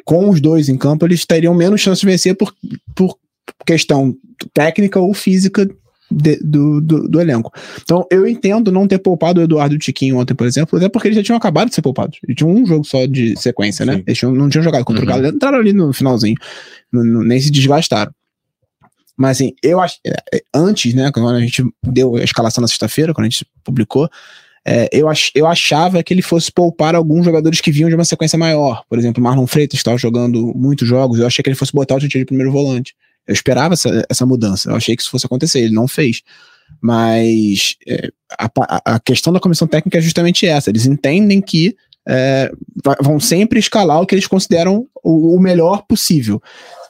[0.03, 2.53] com os dois em campo, eles teriam menos chance de vencer por,
[2.93, 3.17] por
[3.65, 4.13] questão
[4.53, 5.65] técnica ou física
[6.11, 7.49] de, do, do, do, elenco.
[7.81, 10.89] Então, eu entendo não ter poupado o Eduardo e o Tiquinho ontem, por exemplo, até
[10.89, 12.19] porque eles já tinham acabado de ser poupados.
[12.21, 13.93] Eles tinham um jogo só de sequência, né?
[13.95, 14.03] Sim.
[14.05, 15.09] Eles tinham, não tinham jogado contra uhum.
[15.09, 16.35] o Galo, entraram ali no finalzinho,
[16.91, 18.11] nem se desgastaram.
[19.17, 19.97] Mas assim, eu acho.
[20.05, 23.45] É, é, antes, né, quando a gente deu a escalação na sexta-feira, quando a gente
[23.63, 24.09] publicou,
[24.65, 28.05] é, eu, ach, eu achava que ele fosse poupar alguns jogadores que vinham de uma
[28.05, 28.83] sequência maior.
[28.89, 31.99] Por exemplo, Marlon Freitas estava jogando muitos jogos, eu achei que ele fosse botar o
[31.99, 32.95] Tietchan de primeiro volante.
[33.27, 36.21] Eu esperava essa, essa mudança, eu achei que isso fosse acontecer, ele não fez.
[36.81, 41.75] Mas é, a, a, questão da comissão técnica é justamente essa: eles entendem que
[42.07, 42.51] é,
[43.01, 46.41] vão sempre escalar o que eles consideram o, o melhor possível.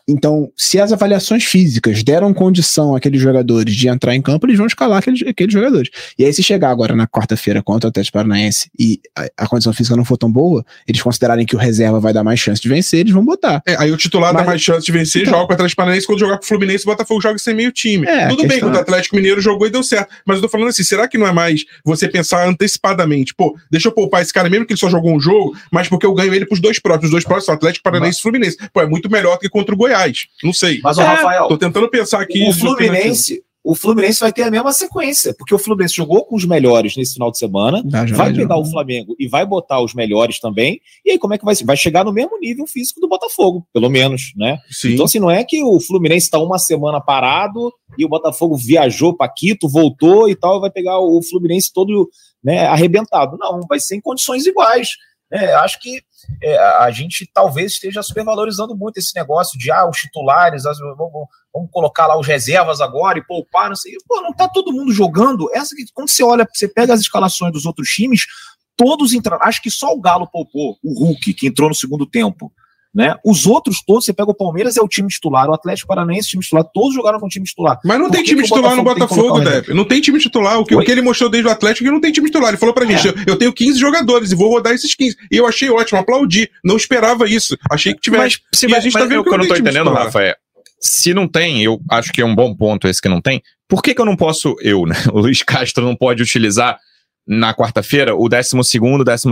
[0.07, 4.67] Então, se as avaliações físicas deram condição àqueles jogadores de entrar em campo, eles vão
[4.67, 5.89] escalar aqueles, aqueles jogadores.
[6.19, 9.71] E aí, se chegar agora na quarta-feira contra o Atlético Paranaense e a, a, condição
[9.71, 12.67] física não for tão boa, eles considerarem que o reserva vai dar mais chance de
[12.67, 13.61] vencer, eles vão botar.
[13.65, 15.77] É, aí o titular Mas, dá mais chance de vencer, então, joga com o Atlético
[15.77, 18.05] Paranaense, quando jogar com o Fluminense, o Botafogo joga sem meio time.
[18.05, 20.13] É, Tudo bem, quando o Atlético Mineiro jogou e deu certo.
[20.25, 23.87] Mas eu tô falando assim, será que não é mais você pensar antecipadamente, pô, deixa
[23.87, 26.33] eu poupar esse cara mesmo que ele só jogou um jogo, mas porque eu ganho
[26.33, 27.05] ele pros dois próximos.
[27.05, 28.57] Os dois próximos são Atlético Paranaense e Fluminense.
[28.73, 29.92] Pô, é muito melhor que contra o Goiás.
[30.43, 30.79] Não sei.
[30.83, 31.47] Mas o é, Rafael.
[31.47, 32.47] Tô tentando pensar aqui.
[32.47, 33.43] O Fluminense.
[33.65, 37.13] O Fluminense vai ter a mesma sequência, porque o Fluminense jogou com os melhores nesse
[37.13, 41.11] final de semana, ah, vai pegar o Flamengo e vai botar os melhores também, e
[41.11, 41.63] aí como é que vai ser?
[41.63, 44.57] Vai chegar no mesmo nível físico do Botafogo, pelo menos, né?
[44.69, 44.95] Sim.
[44.95, 49.15] Então, assim, não é que o Fluminense está uma semana parado e o Botafogo viajou
[49.15, 52.09] para Quito, voltou e tal, vai pegar o Fluminense todo
[52.43, 53.37] né, arrebentado.
[53.39, 54.89] Não, vai ser em condições iguais.
[55.31, 56.01] É, acho que
[56.41, 61.27] é, a gente talvez esteja supervalorizando muito esse negócio de ah, os titulares, as, vamos,
[61.53, 63.93] vamos, colocar lá os reservas agora e poupar, não sei.
[64.07, 65.49] Pô, não tá todo mundo jogando.
[65.53, 68.25] Essa que, quando você olha, você pega as escalações dos outros times,
[68.75, 69.43] todos entraram.
[69.45, 72.51] Acho que só o Galo poupou, o Hulk, que entrou no segundo tempo.
[72.93, 73.15] Né?
[73.25, 76.43] Os outros todos, você pega o Palmeiras, é o time titular, o Atlético Paranaense, time
[76.43, 77.79] titular, todos jogaram com o time titular.
[77.83, 79.73] Mas não Por tem time titular no Botafogo, Depp.
[79.73, 80.59] Não tem time titular.
[80.59, 82.49] O que, o que, ele mostrou desde o Atlético é que não tem time titular.
[82.49, 83.13] Ele falou pra gente: é.
[83.25, 85.17] eu tenho 15 jogadores e vou rodar esses 15.
[85.31, 86.49] E eu achei ótimo, aplaudi.
[86.63, 87.57] Não esperava isso.
[87.69, 88.23] Achei que tivesse.
[88.23, 90.03] Mas, se, a gente tá mas tá vendo o que eu não tô entendendo, titular.
[90.05, 90.35] Rafa, é.
[90.79, 93.41] Se não tem, eu acho que é um bom ponto esse que não tem.
[93.67, 94.95] Por que, que eu não posso, eu, né?
[95.11, 96.77] O Luiz Castro não pode utilizar
[97.25, 98.49] na quarta-feira o 12,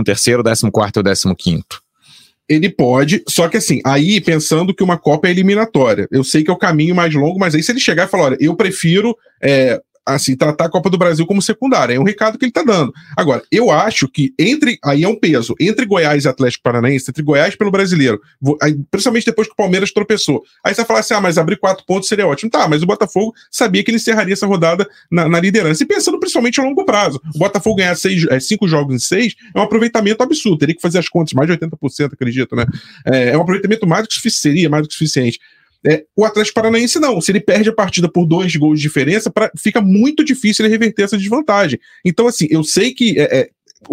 [0.02, 0.32] 13,
[0.72, 1.64] 14 e o 15?
[2.48, 6.08] Ele pode, só que assim, aí pensando que uma Copa é eliminatória.
[6.10, 8.24] Eu sei que é o caminho mais longo, mas aí se ele chegar e falar,
[8.24, 11.94] olha, eu prefiro é, assim, tratar a Copa do Brasil como secundária.
[11.94, 12.92] É um recado que ele tá dando.
[13.16, 14.78] Agora, eu acho que entre.
[14.84, 15.54] Aí é um peso.
[15.60, 18.20] Entre Goiás e Atlético Paranaense, entre Goiás pelo brasileiro,
[18.90, 20.42] principalmente depois que o Palmeiras tropeçou.
[20.64, 22.50] Aí você vai falar assim: ah, mas abrir quatro pontos seria ótimo.
[22.50, 25.82] Tá, mas o Botafogo sabia que ele encerraria essa rodada na, na liderança.
[25.82, 27.20] E pensando principalmente a longo prazo.
[27.34, 30.58] O Botafogo ganhar seis, é, cinco jogos em seis é um aproveitamento absurdo.
[30.58, 32.66] Teria que fazer as contas, mais de 80%, acredito, né?
[33.06, 35.38] É, é um aproveitamento mais do que suficiente, mais do que suficiente.
[35.86, 37.20] É, o Atlético Paranaense não.
[37.20, 40.72] Se ele perde a partida por dois gols de diferença, pra, fica muito difícil ele
[40.72, 41.78] reverter essa desvantagem.
[42.04, 43.50] Então, assim, eu sei que é, é,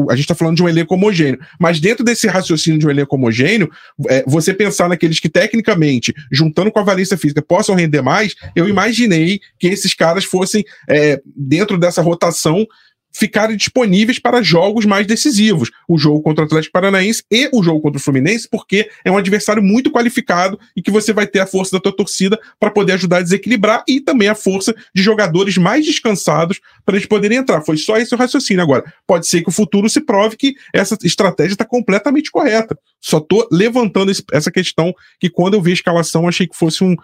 [0.10, 3.16] a gente está falando de um elenco homogêneo, mas dentro desse raciocínio de um elenco
[3.16, 3.70] homogêneo,
[4.08, 8.68] é, você pensar naqueles que tecnicamente, juntando com a valência física, possam render mais, eu
[8.68, 12.66] imaginei que esses caras fossem, é, dentro dessa rotação,
[13.12, 15.72] ficarem disponíveis para jogos mais decisivos.
[15.88, 19.18] O jogo contra o Atlético Paranaense e o jogo contra o Fluminense, porque é um
[19.18, 22.94] adversário muito qualificado e que você vai ter a força da tua torcida para poder
[22.94, 27.62] ajudar a desequilibrar e também a força de jogadores mais descansados para eles poderem entrar.
[27.62, 28.62] Foi só esse o raciocínio.
[28.62, 32.78] Agora, pode ser que o futuro se prove que essa estratégia está completamente correta.
[33.02, 36.96] Só estou levantando essa questão que quando eu vi a escalação achei que fosse um,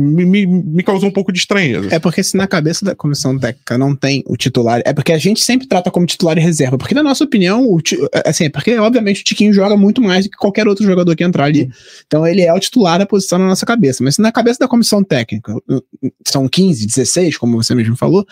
[0.00, 1.88] me, me, me, causou um pouco de estranheza.
[1.94, 5.18] É porque se na cabeça da comissão técnica não tem o titular, é porque a
[5.18, 7.80] gente sempre trata como titular e reserva, porque na nossa opinião, o,
[8.26, 11.22] assim, é porque obviamente o Tiquinho joga muito mais do que qualquer outro jogador que
[11.22, 11.70] entrar ali.
[12.06, 14.68] Então ele é o titular da posição na nossa cabeça, mas se na cabeça da
[14.68, 15.54] comissão técnica
[16.26, 18.26] são 15, 16, como você mesmo falou,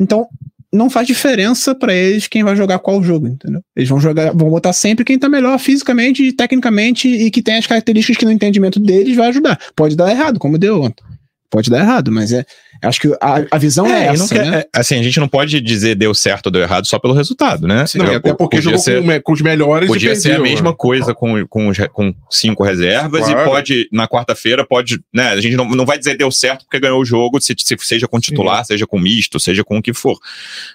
[0.00, 0.26] então
[0.72, 3.60] não faz diferença para eles quem vai jogar qual jogo, entendeu?
[3.76, 7.66] Eles vão jogar, vão botar sempre quem tá melhor fisicamente tecnicamente e que tem as
[7.66, 9.58] características que no entendimento deles vai ajudar.
[9.76, 11.04] Pode dar errado, como deu ontem
[11.52, 12.46] pode dar errado, mas é.
[12.82, 14.34] Acho que a, a visão é, é essa.
[14.34, 14.58] Quer, né?
[14.60, 17.66] é, assim, a gente não pode dizer deu certo ou deu errado só pelo resultado,
[17.66, 17.86] né?
[17.86, 20.76] Sim, não, até porque jogou ser, com, com, os melhores Podia ser a mesma né?
[20.76, 23.40] coisa com, com, com cinco reservas claro.
[23.40, 25.00] e pode, na quarta-feira, pode.
[25.14, 27.76] Né, a gente não, não vai dizer deu certo porque ganhou o jogo, se, se
[27.78, 28.72] seja com titular, Sim.
[28.72, 30.18] seja com misto, seja com o que for.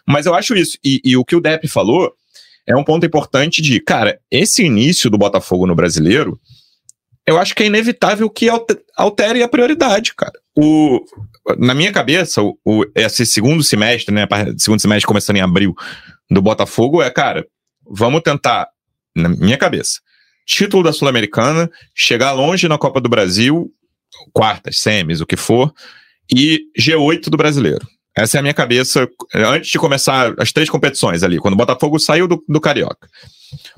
[0.06, 0.78] Mas eu acho isso.
[0.84, 2.14] E, e o que o Depp falou
[2.66, 6.40] é um ponto importante de, cara, esse início do Botafogo no brasileiro
[7.28, 8.48] eu acho que é inevitável que
[8.96, 10.32] altere a prioridade, cara.
[10.56, 11.04] O,
[11.58, 15.76] na minha cabeça, o, o, esse segundo semestre, né, segundo semestre começando em abril,
[16.30, 17.46] do Botafogo é, cara,
[17.90, 18.68] vamos tentar,
[19.16, 20.00] na minha cabeça,
[20.46, 23.72] título da Sul-Americana, chegar longe na Copa do Brasil,
[24.34, 25.74] quartas, semis, o que for,
[26.34, 27.88] e G8 do brasileiro.
[28.16, 32.00] Essa é a minha cabeça antes de começar as três competições ali, quando o Botafogo
[32.00, 33.08] saiu do, do Carioca.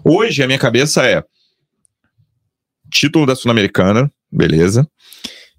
[0.03, 1.23] Hoje a minha cabeça é
[2.89, 4.87] título da Sul-Americana, beleza.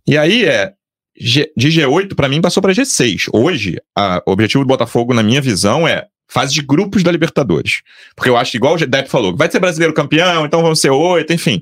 [0.07, 0.73] E aí é
[1.17, 3.29] De G8 para mim passou para G6.
[3.33, 7.83] Hoje a, o objetivo do Botafogo na minha visão é fase de grupos da Libertadores.
[8.15, 11.33] Porque eu acho, igual o Depp falou, vai ser brasileiro campeão, então vão ser oito,
[11.33, 11.61] enfim.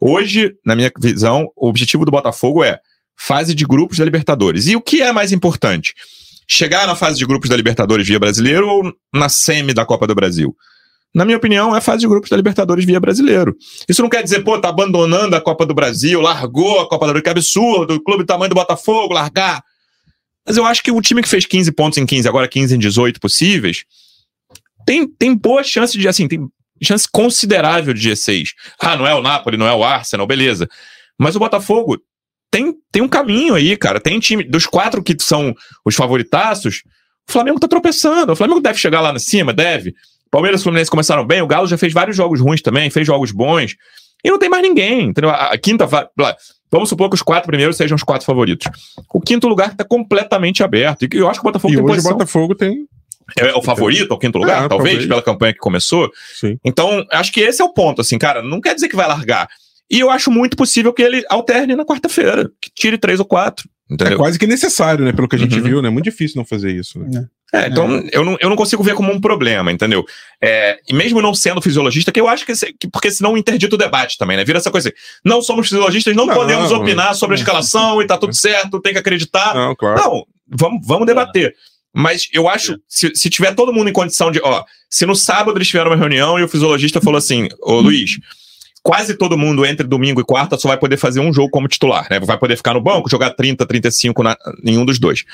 [0.00, 2.78] Hoje, na minha visão, o objetivo do Botafogo é
[3.16, 4.66] fase de grupos da Libertadores.
[4.66, 5.94] E o que é mais importante?
[6.46, 10.14] chegar na fase de grupos da Libertadores via brasileiro ou na semi da Copa do
[10.14, 10.54] Brasil?
[11.14, 13.56] Na minha opinião, é a fase de grupos da Libertadores via brasileiro.
[13.88, 17.12] Isso não quer dizer, pô, tá abandonando a Copa do Brasil, largou a Copa do
[17.12, 19.62] Brasil, que absurdo, o clube do tamanho do Botafogo, largar.
[20.44, 22.78] Mas eu acho que o time que fez 15 pontos em 15, agora 15 em
[22.78, 23.84] 18 possíveis,
[24.84, 26.48] tem, tem boa chance de, assim, tem
[26.82, 28.48] chance considerável de G6.
[28.78, 30.68] Ah, não é o Napoli, não é o Arsenal, beleza.
[31.18, 31.98] Mas o Botafogo
[32.50, 34.00] tem, tem um caminho aí, cara.
[34.00, 34.44] Tem time.
[34.44, 36.82] Dos quatro que são os favoritaços,
[37.28, 38.32] o Flamengo tá tropeçando.
[38.32, 39.94] O Flamengo deve chegar lá em cima, deve.
[40.34, 41.40] Palmeiras e Fluminense começaram bem.
[41.40, 43.76] O Galo já fez vários jogos ruins também, fez jogos bons.
[44.24, 45.02] E não tem mais ninguém.
[45.08, 45.30] Entendeu?
[45.30, 45.86] A, quinta.
[46.72, 48.66] Vamos supor que os quatro primeiros sejam os quatro favoritos.
[49.12, 51.04] O quinto lugar está completamente aberto.
[51.04, 52.10] E eu acho que o Botafogo e tem hoje posição.
[52.12, 52.86] o Botafogo tem.
[53.38, 55.06] É o favorito ao quinto lugar, É, talvez, talvez.
[55.08, 56.10] pela campanha que começou.
[56.38, 56.58] Sim.
[56.64, 58.42] Então, acho que esse é o ponto, assim, cara.
[58.42, 59.48] Não quer dizer que vai largar.
[59.90, 63.68] E eu acho muito possível que ele alterne na quarta-feira, que tire três ou quatro.
[63.94, 64.18] É Entendeu?
[64.18, 65.12] quase que necessário, né?
[65.12, 65.62] Pelo que a gente Uhum.
[65.62, 65.88] viu, né?
[65.90, 66.98] Muito difícil não fazer isso.
[66.98, 67.26] Né?
[67.52, 70.04] É, então eu, não, eu não consigo ver como um problema, entendeu?
[70.42, 73.78] É, e mesmo não sendo fisiologista, que eu acho que, que- porque senão interdita o
[73.78, 74.44] debate também, né?
[74.44, 76.80] Vira essa coisa assim, não somos fisiologistas, não, Não, podemos não.
[76.80, 79.54] opinar sobre a escalação e tá tudo certo, tem que acreditar.
[79.54, 80.00] Não, claro.
[80.02, 81.54] Não, vamos, vamos debater.
[81.96, 85.56] Mas eu acho, se, se tiver todo mundo em condição de, ó, se no sábado
[85.56, 88.18] eles tiveram uma reunião e o fisiologista falou assim, ô Luiz,
[88.84, 92.06] quase todo mundo entre domingo e quarta só vai poder fazer um jogo como titular,
[92.10, 92.20] né?
[92.20, 95.24] Vai poder ficar no banco, jogar 30, 35 na, em um dos dois.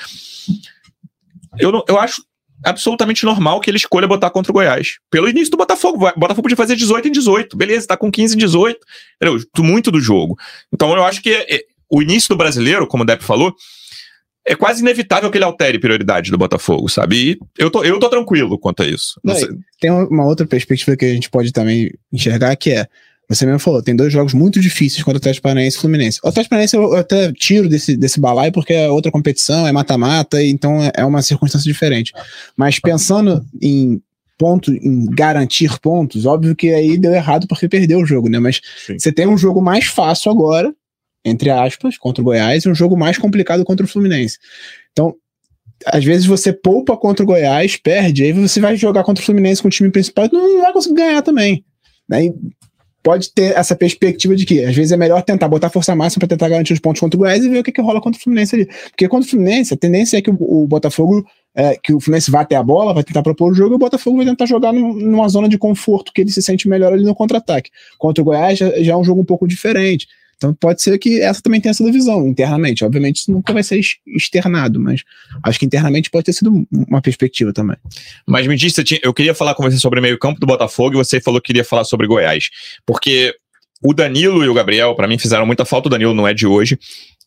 [1.59, 2.23] Eu, não- eu acho
[2.63, 4.99] absolutamente normal que ele escolha botar contra o Goiás.
[5.09, 6.07] Pelo início do Botafogo.
[6.07, 7.57] O Botafogo podia fazer 18 em 18.
[7.57, 8.79] Beleza, tá com 15 em 18.
[9.21, 9.43] Entendeu?
[9.59, 10.37] Muito do jogo.
[10.73, 13.53] Então eu acho que é- é- o início do brasileiro, como o Depp falou,
[14.47, 17.31] é quase inevitável que ele altere prioridade do Botafogo, sabe?
[17.31, 19.19] E eu tô, eu tô tranquilo quanto a isso.
[19.23, 19.33] Não
[19.79, 22.87] Tem uma outra perspectiva que a gente pode também enxergar, que é,
[23.35, 26.19] você mesmo falou, tem dois jogos muito difíceis contra o Atlético Paranaense e Fluminense.
[26.23, 29.71] O Atlético Paranaense eu eu até tiro desse, desse balaio porque é outra competição, é
[29.71, 32.11] mata-mata, então é- é uma circunstância diferente.
[32.57, 34.01] Mas pensando em
[34.37, 38.39] ponto, em garantir pontos, óbvio que aí deu errado porque perdeu o jogo, né?
[38.39, 38.97] Mas Sim.
[38.97, 40.73] você tem um jogo mais fácil agora,
[41.23, 44.39] entre aspas, contra o Goiás, e um jogo mais complicado contra o Fluminense.
[44.91, 45.15] Então,
[45.85, 49.61] às vezes você poupa contra o Goiás, perde, aí você vai jogar contra o Fluminense
[49.61, 51.63] com o time principal e não vai conseguir ganhar também.
[52.11, 52.33] Aí
[53.03, 56.29] pode ter essa perspectiva de que às vezes é melhor tentar botar força máxima para
[56.29, 58.23] tentar garantir os pontos contra o Goiás e ver o que, que rola contra o
[58.23, 58.65] Fluminense ali.
[58.89, 62.29] Porque contra o Fluminense, a tendência é que o, o Botafogo, é, que o Fluminense
[62.29, 64.71] vá até a bola, vai tentar propor o jogo e o Botafogo vai tentar jogar
[64.71, 67.71] num- numa zona de conforto que ele se sente melhor ali no contra-ataque.
[67.97, 70.07] Contra o Goiás já, já é um jogo um pouco diferente.
[70.41, 72.83] Então pode ser que essa também tenha sido visão internamente.
[72.83, 75.03] Obviamente isso nunca vai ser ex- externado, mas
[75.43, 77.77] acho que internamente pode ter sido uma perspectiva também.
[78.27, 81.21] Mas me tinha- eu queria falar com você sobre o meio-campo do Botafogo e você
[81.21, 82.49] falou que queria falar sobre Goiás.
[82.87, 83.35] Porque
[83.83, 85.87] o Danilo e o Gabriel, pra mim, fizeram muita falta.
[85.87, 86.79] O Danilo não é de hoje.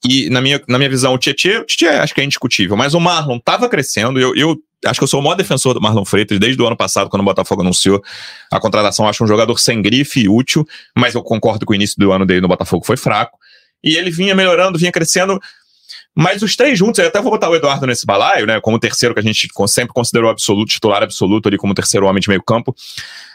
[0.08, 3.00] E na minha, na minha visão, o Tietchan, Tietchan acho que é indiscutível, mas o
[3.00, 4.18] Marlon tava crescendo.
[4.18, 6.76] Eu, eu acho que eu sou o maior defensor do Marlon Freitas desde o ano
[6.76, 8.02] passado, quando o Botafogo anunciou
[8.50, 9.08] a contratação.
[9.08, 10.66] Acho um jogador sem grife e útil,
[10.96, 13.38] mas eu concordo que o início do ano dele no Botafogo foi fraco.
[13.82, 15.40] E ele vinha melhorando, vinha crescendo.
[16.14, 18.60] Mas os três juntos, eu até vou botar o Eduardo nesse balaio, né?
[18.60, 22.28] Como terceiro que a gente sempre considerou absoluto, titular absoluto ali como terceiro homem de
[22.28, 22.74] meio campo.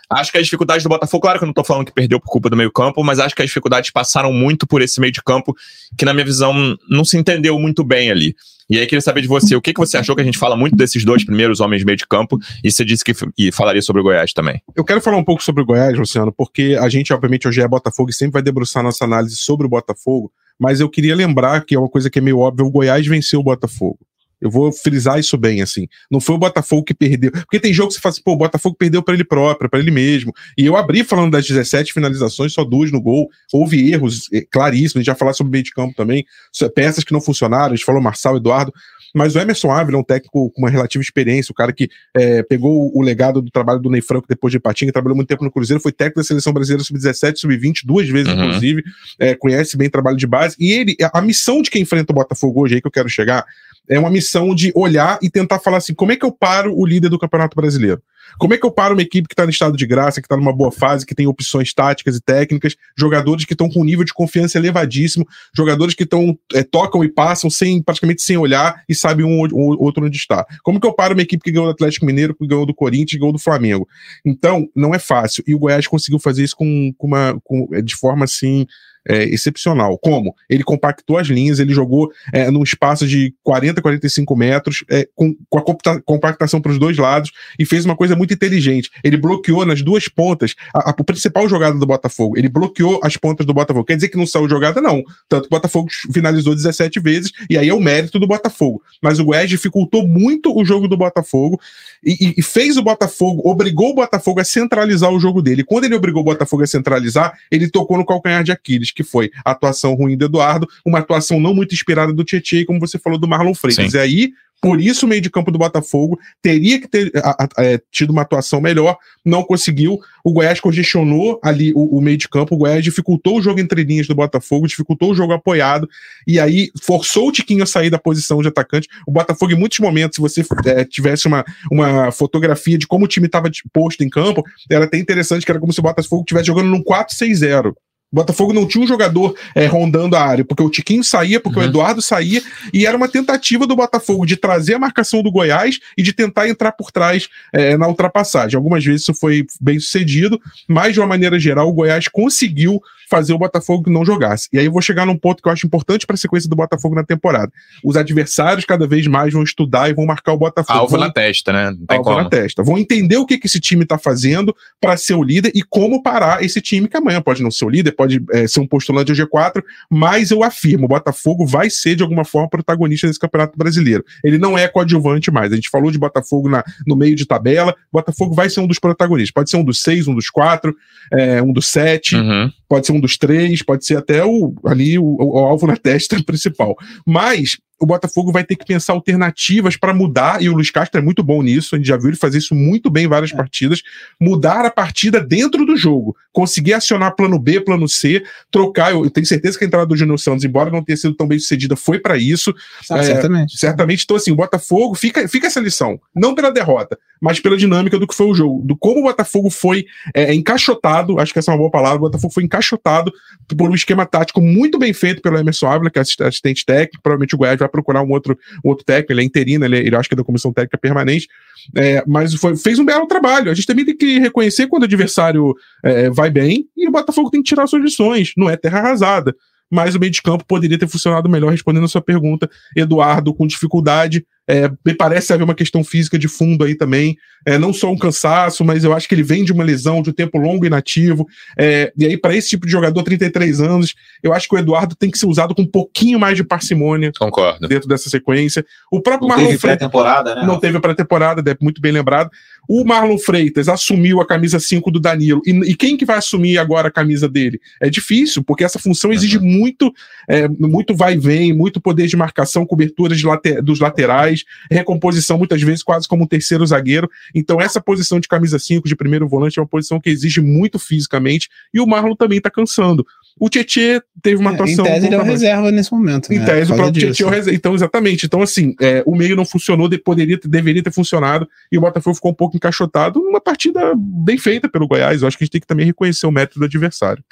[0.09, 2.29] Acho que as dificuldades do Botafogo, claro que eu não tô falando que perdeu por
[2.29, 5.21] culpa do meio campo, mas acho que as dificuldades passaram muito por esse meio de
[5.21, 5.55] campo,
[5.97, 8.35] que na minha visão não se entendeu muito bem ali.
[8.69, 10.55] E aí queria saber de você, o que, que você achou que a gente fala
[10.55, 13.81] muito desses dois primeiros homens de meio de campo, e você disse que e falaria
[13.81, 14.61] sobre o Goiás também.
[14.75, 17.67] Eu quero falar um pouco sobre o Goiás, Luciano, porque a gente, obviamente, hoje é
[17.67, 21.73] Botafogo e sempre vai debruçar nossa análise sobre o Botafogo, mas eu queria lembrar que
[21.73, 23.99] é uma coisa que é meio óbvia: o Goiás venceu o Botafogo.
[24.41, 25.88] Eu vou frisar isso bem, assim.
[26.10, 27.32] Não foi o Botafogo que perdeu.
[27.32, 29.80] Porque tem jogo que você fala assim, pô, o Botafogo perdeu pra ele próprio, pra
[29.80, 30.34] ele mesmo.
[30.58, 33.30] E eu abri falando das 17 finalizações, só duas no gol.
[33.52, 34.95] Houve erros eh, claríssimos.
[34.95, 36.25] A gente já falar sobre o meio de campo também.
[36.73, 37.73] Peças que não funcionaram.
[37.73, 38.73] A gente falou Marçal, Eduardo.
[39.13, 42.43] Mas o Emerson Ávila é um técnico com uma relativa experiência, o cara que é,
[42.43, 45.52] pegou o legado do trabalho do Ney Franco depois de Patinga, trabalhou muito tempo no
[45.52, 48.45] Cruzeiro, foi técnico da seleção brasileira sub-17, sub-20, duas vezes, Uhum.
[48.45, 48.84] inclusive,
[49.17, 50.56] é, conhece bem o trabalho de base.
[50.60, 53.10] E ele, a, a missão de quem enfrenta o Botafogo hoje, aí que eu quero
[53.10, 53.43] chegar,
[53.88, 56.73] é uma missão missão de olhar e tentar falar assim: como é que eu paro
[56.77, 58.01] o líder do Campeonato Brasileiro?
[58.37, 60.37] Como é que eu paro uma equipe que está no estado de graça, que está
[60.37, 64.06] numa boa fase, que tem opções táticas e técnicas, jogadores que estão com um nível
[64.06, 68.93] de confiança elevadíssimo, jogadores que estão é, tocam e passam sem praticamente sem olhar e
[68.93, 70.45] sabem um ou outro onde está.
[70.62, 73.12] Como que eu paro uma equipe que ganhou do Atlético Mineiro, que ganhou do Corinthians,
[73.12, 73.87] que ganhou do Flamengo?
[74.23, 75.43] Então, não é fácil.
[75.47, 78.67] E o Goiás conseguiu fazer isso com, com uma, com, de forma assim
[79.08, 79.97] é, excepcional.
[79.97, 80.35] Como?
[80.50, 85.35] Ele compactou as linhas, ele jogou é, num espaço de 40, 45 metros, é, com,
[85.50, 88.89] com a compactação para os dois lados, e fez uma coisa muito inteligente.
[89.04, 92.37] Ele bloqueou nas duas pontas a, a, a, principal jogada do Botafogo.
[92.37, 93.85] Ele bloqueou as pontas do Botafogo.
[93.85, 94.81] Quer dizer que não saiu jogada?
[94.81, 95.04] Não.
[95.27, 98.81] Tanto que o Botafogo finalizou 17 vezes, e aí é o mérito do Botafogo.
[99.02, 101.60] Mas o Goiás dificultou muito o jogo do Botafogo
[102.04, 105.63] e, e, fez o Botafogo, obrigou o Botafogo a centralizar o jogo dele.
[105.63, 109.31] Quando ele obrigou o Botafogo a centralizar, ele tocou no calcanhar de Aquiles que foi
[109.46, 113.19] a atuação ruim do Eduardo, uma atuação não muito inspirada do Tietchan, como você falou
[113.19, 113.92] do Marlon Freitas.
[113.92, 113.98] Sim.
[113.98, 114.31] E aí,
[114.62, 118.10] por isso, o meio de campo do Botafogo teria que ter a, a, é, tido
[118.10, 120.00] uma atuação melhor, não conseguiu.
[120.23, 123.83] O Goiás congestionou ali o, o, meio de campo, o Goiás dificultou o jogo entre
[123.83, 125.90] linhas do Botafogo, dificultou o jogo apoiado,
[126.27, 128.90] e aí forçou o Tiquinho a sair da posição de atacante.
[129.08, 133.08] O Botafogo, em muitos momentos, se você é, tivesse uma, uma fotografia de como o
[133.08, 136.48] time estava posto em campo, era até interessante, que era como se o Botafogo estivesse
[136.48, 137.73] jogando num 4-6-0.
[138.12, 141.60] O Botafogo não tinha um jogador é, rondando a área, porque o Tiquinho saía, porque
[141.60, 141.65] uhum.
[141.65, 142.41] o Eduardo saía,
[142.73, 146.47] e era uma tentativa do Botafogo de trazer a marcação do Goiás e de tentar
[146.47, 148.57] entrar por trás é, na ultrapassagem.
[148.57, 153.33] Algumas vezes isso foi bem sucedido, mas de uma maneira geral, o Goiás conseguiu fazer
[153.33, 154.47] o Botafogo não jogasse.
[154.53, 156.55] E aí eu vou chegar num ponto que eu acho importante para a sequência do
[156.55, 157.51] Botafogo na temporada.
[157.83, 160.77] Os adversários cada vez mais vão estudar e vão marcar o Botafogo.
[160.77, 160.99] Alvo vão...
[160.99, 161.71] na testa, né?
[161.71, 162.23] Não tem Alvo como.
[162.23, 162.63] na testa.
[162.63, 166.03] Vão entender o que, que esse time está fazendo para ser o líder e como
[166.03, 169.12] parar esse time que amanhã pode não ser o líder, pode é, ser um postulante
[169.12, 173.57] de G4, mas eu afirmo, o Botafogo vai ser de alguma forma protagonista desse Campeonato
[173.57, 174.03] Brasileiro.
[174.23, 175.51] Ele não é coadjuvante mais.
[175.51, 178.79] A gente falou de Botafogo na, no meio de tabela, Botafogo vai ser um dos
[178.79, 179.31] protagonistas.
[179.31, 180.75] Pode ser um dos seis, um dos quatro,
[181.12, 182.15] é, um dos sete.
[182.15, 185.77] Uhum pode ser um dos três, pode ser até o, ali o, o alvo na
[185.77, 186.75] testa principal.
[187.06, 191.04] Mas o Botafogo vai ter que pensar alternativas para mudar, e o Luiz Castro é
[191.04, 193.36] muito bom nisso, a gente já viu ele fazer isso muito bem em várias é.
[193.36, 193.82] partidas,
[194.19, 199.25] mudar a partida dentro do jogo, conseguir acionar plano B, plano C, trocar, eu tenho
[199.25, 202.00] certeza que a entrada do Júnior Santos, embora não tenha sido tão bem sucedida, foi
[202.00, 202.54] para isso.
[202.92, 203.58] Ah, é, certamente.
[203.58, 207.98] Certamente, então assim, o Botafogo, fica, fica essa lição, não pela derrota, mas pela dinâmica
[207.98, 211.52] do que foi o jogo, do como o Botafogo foi é, encaixotado, acho que essa
[211.52, 213.12] é uma boa palavra, o Botafogo foi encaixotado
[213.58, 217.36] por um esquema tático muito bem feito pelo Emerson Ávila, que é assistente técnico, provavelmente
[217.36, 219.95] o Goiás vai procurar um outro, um outro técnico, ele é interino, ele, é, ele
[219.95, 221.27] acho que é da comissão técnica permanente,
[221.75, 223.51] é, mas foi, fez um belo trabalho.
[223.51, 227.29] A gente também tem que reconhecer quando o adversário é, vai bem e o Botafogo
[227.29, 229.35] tem que tirar suas lições, não é terra arrasada
[229.69, 232.49] mas o meio de campo poderia ter funcionado melhor, respondendo a sua pergunta.
[232.75, 237.15] Eduardo, com dificuldade, é, me parece haver uma questão física de fundo aí também.
[237.45, 240.09] É, não só um cansaço, mas eu acho que ele vem de uma lesão, de
[240.09, 241.27] um tempo longo inativo.
[241.57, 243.93] É, e aí, para esse tipo de jogador, 33 anos,
[244.23, 247.11] eu acho que o Eduardo tem que ser usado com um pouquinho mais de parcimônia
[247.17, 247.67] Concordo.
[247.67, 248.65] dentro dessa sequência.
[248.91, 250.43] O próprio não Marlon teve pré-temporada, né?
[250.43, 252.31] Não teve pré-temporada, muito bem lembrado.
[252.71, 255.41] O Marlon Freitas assumiu a camisa 5 do Danilo.
[255.43, 257.59] E, e, quem que vai assumir agora a camisa dele?
[257.81, 259.43] É difícil, porque essa função exige uhum.
[259.43, 259.91] muito,
[260.29, 265.35] é, muito vai e vem, muito poder de marcação, cobertura de later, dos laterais recomposição
[265.35, 267.09] muitas vezes quase como um terceiro zagueiro.
[267.33, 270.77] Então, essa posição de camisa 5, de primeiro volante, é uma posição que exige muito
[270.77, 273.03] fisicamente, e o Marlon também tá cansando.
[273.40, 274.85] O Tietê teve uma atuação.
[274.85, 276.31] É, em tese, ele é o reserva nesse momento.
[276.31, 276.46] Em né?
[276.46, 277.56] tese, o próprio Tietê é o reserva.
[277.56, 278.25] Então, exatamente.
[278.25, 282.15] Então, assim, é, o meio não funcionou, poderia ter, deveria ter funcionado, e o Botafogo
[282.15, 285.21] ficou um pouco encaixotado numa partida bem feita pelo Goiás.
[285.21, 287.23] Eu acho que a gente tem que também reconhecer o mérito do adversário.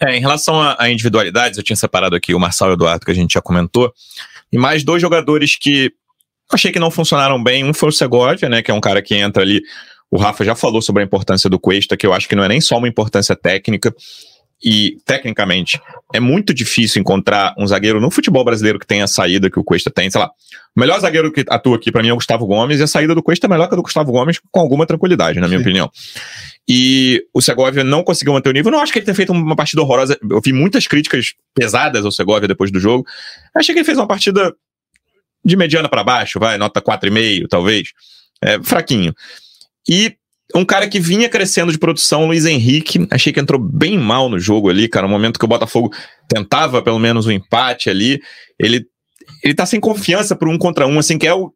[0.00, 3.04] É, em relação a, a individualidades, eu tinha separado aqui o Marçal e o Eduardo,
[3.04, 3.92] que a gente já comentou,
[4.52, 5.92] e mais dois jogadores que
[6.52, 7.64] Achei que não funcionaram bem.
[7.64, 8.62] Um foi o Segovia, né?
[8.62, 9.62] Que é um cara que entra ali.
[10.10, 12.48] O Rafa já falou sobre a importância do Cuesta, que eu acho que não é
[12.48, 13.92] nem só uma importância técnica.
[14.64, 15.78] E, tecnicamente,
[16.14, 19.64] é muito difícil encontrar um zagueiro no futebol brasileiro que tenha a saída que o
[19.64, 20.10] Cuesta tem.
[20.10, 20.30] Sei lá,
[20.74, 23.14] o melhor zagueiro que atua aqui para mim é o Gustavo Gomes, e a saída
[23.14, 25.64] do Cuesta é melhor que a do Gustavo Gomes, com alguma tranquilidade, na minha Sim.
[25.64, 25.90] opinião.
[26.68, 28.72] E o Segovia não conseguiu manter o nível.
[28.72, 30.18] Não acho que ele tenha feito uma partida horrorosa.
[30.28, 33.06] Eu vi muitas críticas pesadas ao Segovia depois do jogo.
[33.54, 34.54] Achei que ele fez uma partida
[35.44, 37.92] de mediana para baixo, vai, nota 4,5, talvez.
[38.42, 39.14] É, fraquinho.
[39.88, 40.16] E
[40.54, 44.38] um cara que vinha crescendo de produção, Luiz Henrique, achei que entrou bem mal no
[44.38, 45.06] jogo ali, cara.
[45.06, 45.92] No momento que o Botafogo
[46.28, 48.20] tentava pelo menos um empate ali,
[48.58, 48.86] ele
[49.42, 51.52] ele tá sem confiança por um contra um, assim, que é o,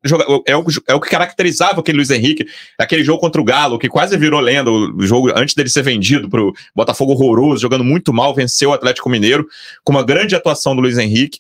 [0.47, 2.47] é o, é o que caracterizava aquele Luiz Henrique,
[2.79, 6.29] aquele jogo contra o Galo, que quase virou lenda, o jogo antes dele ser vendido
[6.29, 9.47] pro Botafogo horroroso, jogando muito mal, venceu o Atlético Mineiro,
[9.85, 11.39] com uma grande atuação do Luiz Henrique.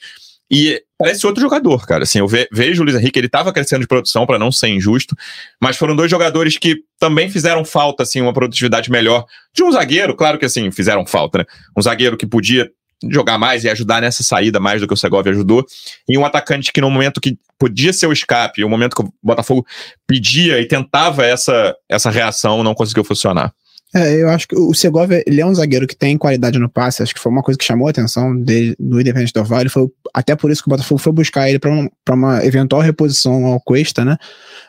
[0.50, 2.02] E parece outro jogador, cara.
[2.02, 4.68] Assim, eu ve vejo o Luiz Henrique, ele estava crescendo de produção, para não ser
[4.68, 5.16] injusto,
[5.60, 9.24] mas foram dois jogadores que também fizeram falta, assim, uma produtividade melhor
[9.54, 11.44] de um zagueiro, claro que assim, fizeram falta, né?
[11.76, 12.68] Um zagueiro que podia
[13.08, 15.64] jogar mais e ajudar nessa saída mais do que o Segovia ajudou,
[16.08, 19.12] e um atacante que no momento que podia ser o escape, o momento que o
[19.22, 19.64] Botafogo
[20.06, 23.54] pedia e tentava essa, essa reação, não conseguiu funcionar.
[23.92, 27.02] É, eu acho que o Segovia, ele é um zagueiro que tem qualidade no passe,
[27.02, 29.88] acho que foi uma coisa que chamou a atenção dele no Independente do Vale, foi
[30.14, 33.60] até por isso que o Botafogo foi buscar ele para uma, uma eventual reposição ao
[33.60, 34.16] Cuesta, né?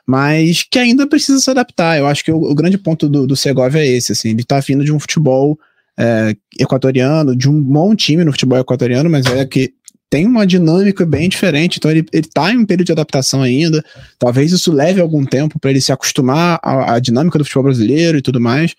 [0.07, 1.99] Mas que ainda precisa se adaptar.
[1.99, 4.59] Eu acho que o, o grande ponto do, do Segovia é esse, assim, ele tá
[4.59, 5.57] vindo de um futebol
[5.99, 9.71] é, equatoriano, de um bom time no futebol equatoriano, mas é que
[10.09, 13.81] tem uma dinâmica bem diferente, então ele, ele tá em um período de adaptação ainda.
[14.19, 18.17] Talvez isso leve algum tempo para ele se acostumar à, à, dinâmica do futebol brasileiro
[18.17, 18.75] e tudo mais.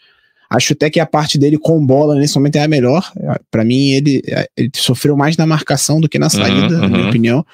[0.56, 3.10] Acho até que a parte dele com bola nesse momento é a melhor.
[3.50, 4.22] Para mim, ele,
[4.56, 7.08] ele sofreu mais na marcação do que na saída, uhum, na minha uhum.
[7.08, 7.46] opinião.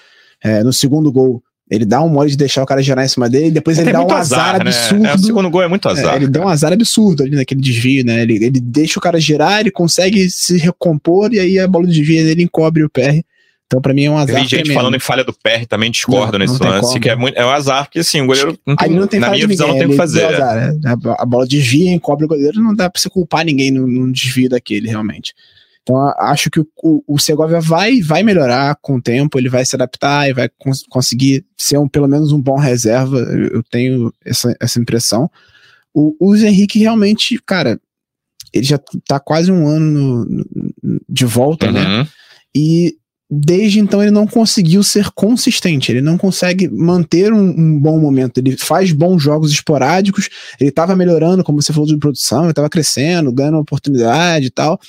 [0.43, 3.29] É, no segundo gol, ele dá um mole de deixar o cara gerar em cima
[3.29, 4.71] dele, depois é ele dá um azar, azar né?
[4.71, 5.07] absurdo.
[5.07, 6.15] É, o segundo gol é muito azar.
[6.15, 8.23] É, ele dá um azar absurdo ali naquele desvio, né?
[8.23, 11.95] Ele, ele deixa o cara girar, ele consegue se recompor e aí a bola de
[11.95, 13.23] desvio dele encobre o PR.
[13.69, 14.35] Então, pra mim, é um azar.
[14.35, 17.15] Tem gente falando em falha do PR, também discordo não, nesse não lance, que é,
[17.15, 19.67] muito, é um azar que, assim, o goleiro, não tem, não tem na minha visão,
[19.67, 20.25] ninguém, não tem o que fazer.
[20.25, 20.97] Azar, né?
[21.19, 24.89] A bola desvia, encobre o goleiro, não dá pra você culpar ninguém num desvio daquele,
[24.89, 25.35] realmente.
[25.83, 29.67] Então, acho que o, o, o, Segovia vai, vai melhorar com o tempo, ele vai
[29.67, 33.19] se adaptar e vai cons conseguir ser um, pelo menos um bom reserva.
[33.19, 35.31] Eu, eu tenho essa, essa impressão.
[35.95, 37.79] O, o Henrique realmente, cara,
[38.53, 40.25] ele já tá quase um ano no,
[40.83, 41.81] no, de volta, né?
[41.81, 41.99] uhum.
[41.99, 42.09] né?
[42.55, 42.97] E
[43.31, 48.39] desde então ele não conseguiu ser consistente, ele não consegue manter um, um, bom momento.
[48.39, 52.71] Ele faz bons jogos esporádicos, ele estava melhorando, como você falou de produção, ele estava
[52.71, 54.81] crescendo, ganhando oportunidade e tal,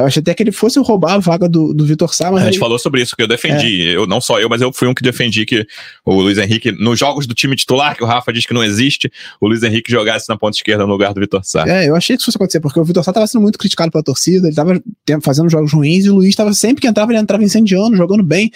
[0.00, 2.42] eu achei até que ele fosse roubar a vaga do, do Vitor Sá, mas.
[2.42, 3.88] A gente falou sobre isso, que eu defendi.
[3.88, 3.96] É.
[3.96, 5.66] Eu, não só eu, mas eu fui um que defendi que
[6.04, 9.12] o Luiz Henrique, nos jogos do time titular, que o Rafa diz que não existe,
[9.38, 11.68] o Luiz Henrique jogasse na ponta esquerda no lugar do Vitor Sá.
[11.68, 13.92] É, eu achei que isso fosse acontecer, porque o Vitor Sá estava sendo muito criticado
[13.92, 14.80] pela torcida, ele estava
[15.20, 18.50] fazendo jogos ruins, e o Luiz estava sempre que entrava, ele entrava incendiando, jogando bem.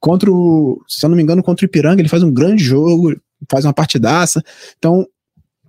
[0.00, 3.14] Contra o, se eu não me engano, contra o Ipiranga, ele faz um grande jogo,
[3.50, 4.42] faz uma partidaça.
[4.78, 5.06] Então,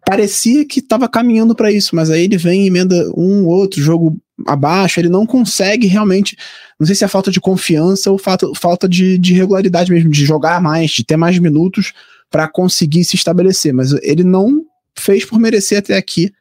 [0.06, 4.18] parecia que estava caminhando para isso, mas aí ele vem e emenda um outro jogo
[4.48, 6.38] abaixo, ele não consegue realmente,
[6.80, 10.26] não sei se é falta de confiança ou falta, falta de, de regularidade mesmo, de
[10.26, 11.94] jogar mais, de ter mais minutos
[12.30, 14.64] para conseguir se estabelecer, mas ele não
[14.98, 16.32] fez por merecer até aqui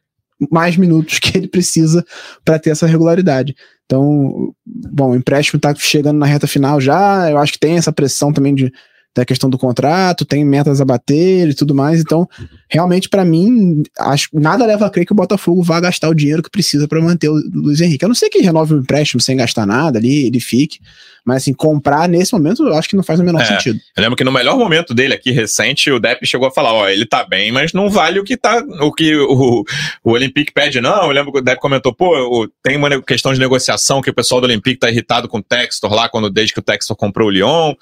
[0.51, 2.05] mais minutos que ele precisa
[2.45, 3.55] para ter essa regularidade.
[3.85, 7.91] Então, bom, o empréstimo está chegando na reta final já, eu acho que tem essa
[7.91, 8.71] pressão também de
[9.15, 11.99] da questão do contrato, tem metas a bater e tudo mais.
[11.99, 12.27] Então,
[12.69, 16.43] realmente, para mim, acho nada leva a crer que o Botafogo vá gastar o dinheiro
[16.43, 18.05] que precisa para manter o Luiz Henrique.
[18.05, 20.79] Eu não sei que renove o empréstimo sem gastar nada ali, ele fique.
[21.25, 23.79] Mas assim, comprar nesse momento eu acho que não faz o menor é, sentido.
[23.95, 26.87] Eu lembro que no melhor momento dele aqui recente, o Depp chegou a falar: ó,
[26.87, 29.63] ele tá bem, mas não vale o que tá o que o,
[30.03, 31.03] o Olympique pede, não.
[31.03, 34.39] Eu lembro que o Depp comentou, pô, tem uma questão de negociação que o pessoal
[34.39, 37.31] do Olympique tá irritado com o Textor lá, quando desde que o Textor comprou o
[37.31, 37.73] Lyon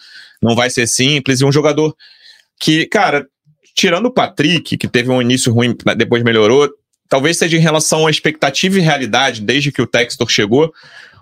[0.42, 1.42] não vai ser simples.
[1.42, 1.96] E um jogador
[2.60, 3.28] que, cara,
[3.76, 6.70] tirando o Patrick, que teve um início ruim, depois melhorou,
[7.08, 10.74] talvez seja em relação à expectativa e realidade, desde que o Textor chegou,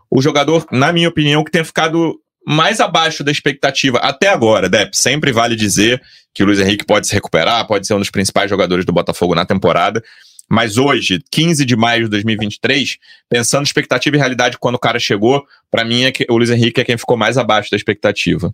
[0.10, 4.96] o jogador, na minha opinião, que tem ficado mais abaixo da expectativa até agora, Depp.
[4.96, 6.02] Sempre vale dizer
[6.34, 9.34] que o Luiz Henrique pode se recuperar, pode ser um dos principais jogadores do Botafogo
[9.34, 10.04] na temporada.
[10.48, 12.98] Mas hoje, 15 de maio de 2023,
[13.28, 16.80] pensando expectativa e realidade quando o cara chegou, para mim é que o Luiz Henrique
[16.80, 18.54] é quem ficou mais abaixo da expectativa.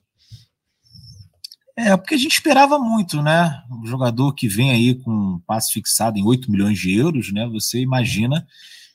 [1.78, 3.62] É, porque a gente esperava muito, né?
[3.72, 7.48] Um jogador que vem aí com um passe fixado em 8 milhões de euros, né?
[7.48, 8.46] Você imagina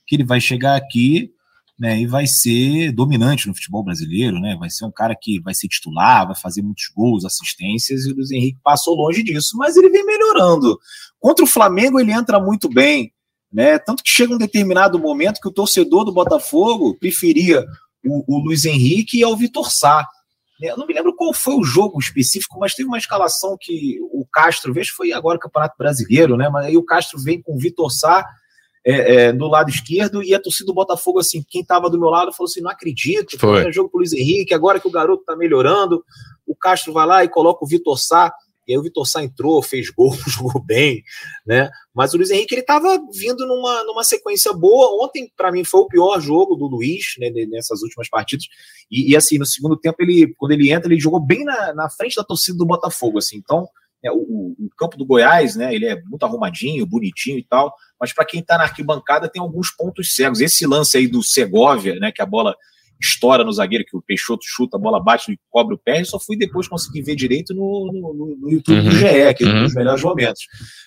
[0.07, 1.31] que ele vai chegar aqui
[1.79, 4.57] né, e vai ser dominante no futebol brasileiro, né?
[4.59, 8.15] Vai ser um cara que vai ser titular, vai fazer muitos gols, assistências, e o
[8.15, 10.79] Luiz Henrique passou longe disso, mas ele vem melhorando.
[11.19, 13.13] Contra o Flamengo ele entra muito bem,
[13.53, 13.79] né?
[13.79, 17.65] Tanto que chega um determinado momento que o torcedor do Botafogo preferia
[18.05, 20.07] o, o Luiz Henrique ao Vitor Sá.
[20.61, 23.99] Né, eu não me lembro qual foi o jogo específico, mas teve uma escalação que
[24.01, 26.49] o Castro, vejo foi agora o Campeonato Brasileiro, né?
[26.49, 28.27] Mas aí o Castro vem com o Vitor Sá
[28.85, 32.09] é, é, do lado esquerdo e a torcida do Botafogo, assim, quem estava do meu
[32.09, 35.35] lado falou assim: não acredito, foi jogo pro Luiz Henrique, agora que o garoto tá
[35.35, 36.05] melhorando,
[36.47, 38.33] o Castro vai lá e coloca o Vitor Sá.
[38.67, 41.03] E aí o Vitor Sá entrou, fez gol, jogou bem,
[41.47, 41.71] né?
[41.95, 45.05] Mas o Luiz Henrique ele estava vindo numa, numa sequência boa.
[45.05, 48.47] Ontem, para mim, foi o pior jogo do Luiz né, nessas últimas partidas.
[48.91, 51.91] E, e, assim, no segundo tempo, ele, quando ele entra, ele jogou bem na, na
[51.91, 53.19] frente da torcida do Botafogo.
[53.19, 53.37] Assim.
[53.37, 53.69] Então,
[54.05, 55.75] é, o, o, campo do Goiás, né?
[55.75, 57.73] Ele é muito arrumadinho, bonitinho e tal.
[58.01, 60.41] Mas para quem está na arquibancada, tem alguns pontos cegos.
[60.41, 62.13] Esse lance aí do Segovia, né?
[62.13, 62.55] Que a bola
[63.01, 66.05] estoura no zagueiro, que o Peixoto chuta, a bola bate e cobre o pé, e
[66.05, 68.85] só fui depois conseguir ver direito no, no, no YouTube uhum.
[68.85, 69.79] do GE, que é um dos uhum.
[69.79, 70.43] melhores momentos.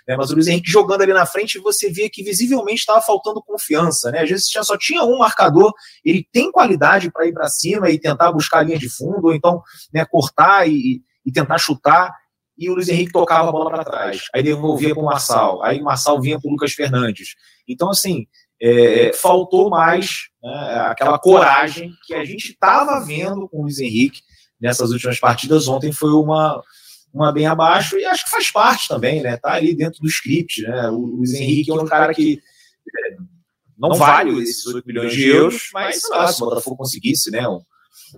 [0.07, 3.43] É, mas o Luiz Henrique jogando ali na frente, você via que visivelmente estava faltando
[3.43, 4.21] confiança, né?
[4.21, 5.71] Às vezes só tinha um marcador,
[6.03, 9.33] ele tem qualidade para ir para cima e tentar buscar a linha de fundo, ou
[9.33, 9.61] então
[9.93, 12.11] né, cortar e, e tentar chutar,
[12.57, 14.23] e o Luiz Henrique tocava a bola para trás.
[14.35, 17.35] Aí devolvia para o Marçal, aí o Marçal vinha para o Lucas Fernandes.
[17.67, 18.27] Então, assim,
[18.61, 24.21] é, faltou mais né, aquela coragem que a gente estava vendo com o Luiz Henrique
[24.59, 25.67] nessas últimas partidas.
[25.67, 26.61] Ontem foi uma,
[27.13, 29.37] uma bem abaixo e acho que faz parte também, né?
[29.37, 30.89] Tá ali dentro do script, né?
[30.89, 32.41] O Luiz Henrique é um cara que
[32.95, 33.17] é,
[33.77, 37.47] não vale esses 8 milhões de euros, mas sei lá, se o Botafogo conseguisse, né?
[37.47, 37.61] Um,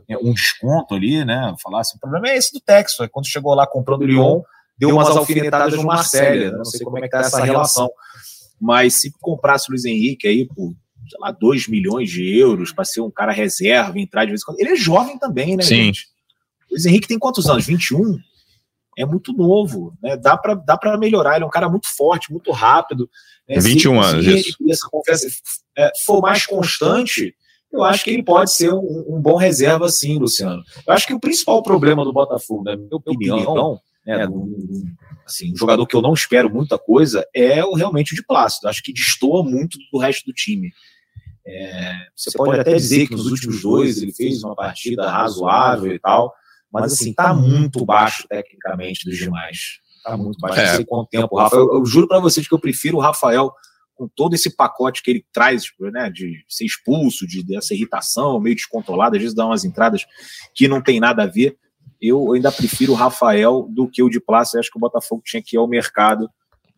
[0.10, 1.54] é, um desconto ali, né?
[1.62, 3.08] Falasse, o problema é esse do Texas.
[3.12, 4.42] Quando chegou lá comprando o Lyon,
[4.78, 6.52] deu umas alfinetadas no Marcelo.
[6.52, 6.58] Né?
[6.58, 7.90] Não sei como é que tá essa relação.
[8.62, 10.76] Mas se comprasse o Luiz Henrique aí por,
[11.10, 14.46] sei lá, 2 milhões de euros para ser um cara reserva, entrar de vez em
[14.46, 14.60] quando.
[14.60, 15.86] Ele é jovem também, né, Sim.
[15.86, 16.08] gente?
[16.70, 17.66] O Luiz Henrique tem quantos anos?
[17.66, 18.20] 21?
[18.98, 20.16] É muito novo, né?
[20.16, 21.36] Dá para dá pra melhorar.
[21.36, 23.10] Ele é um cara muito forte, muito rápido.
[23.50, 23.60] Né?
[23.60, 24.26] 21 anos.
[24.26, 25.28] Se essa confiança
[25.78, 27.34] é, for mais constante,
[27.72, 30.62] eu acho que ele pode ser um, um, bom reserva, sim, Luciano.
[30.86, 34.86] Eu acho que o principal problema do Botafogo, na minha opinião, né, um,
[35.32, 38.68] assim, um jogador que eu não espero muita coisa é o realmente o de Plácido.
[38.68, 40.72] Acho que destoa muito do resto do time.
[41.46, 46.00] É, você pode até dizer que nos últimos dois ele fez uma partida razoável e
[46.00, 46.34] tal,
[46.72, 49.80] mas assim, tá muito baixo tecnicamente dos demais.
[50.04, 50.60] Tá muito baixo.
[50.60, 50.68] É.
[50.68, 51.56] Não sei quanto tempo, Rafa.
[51.56, 53.52] Eu, eu juro para vocês que eu prefiro o Rafael
[53.96, 58.56] com todo esse pacote que ele traz, né, de ser expulso, de dessa irritação meio
[58.56, 60.06] descontrolada, às vezes dá umas entradas
[60.56, 61.56] que não tem nada a ver,
[62.02, 64.60] eu ainda prefiro o Rafael do que o de Plácido.
[64.60, 66.30] Acho que o Botafogo tinha que ir ao mercado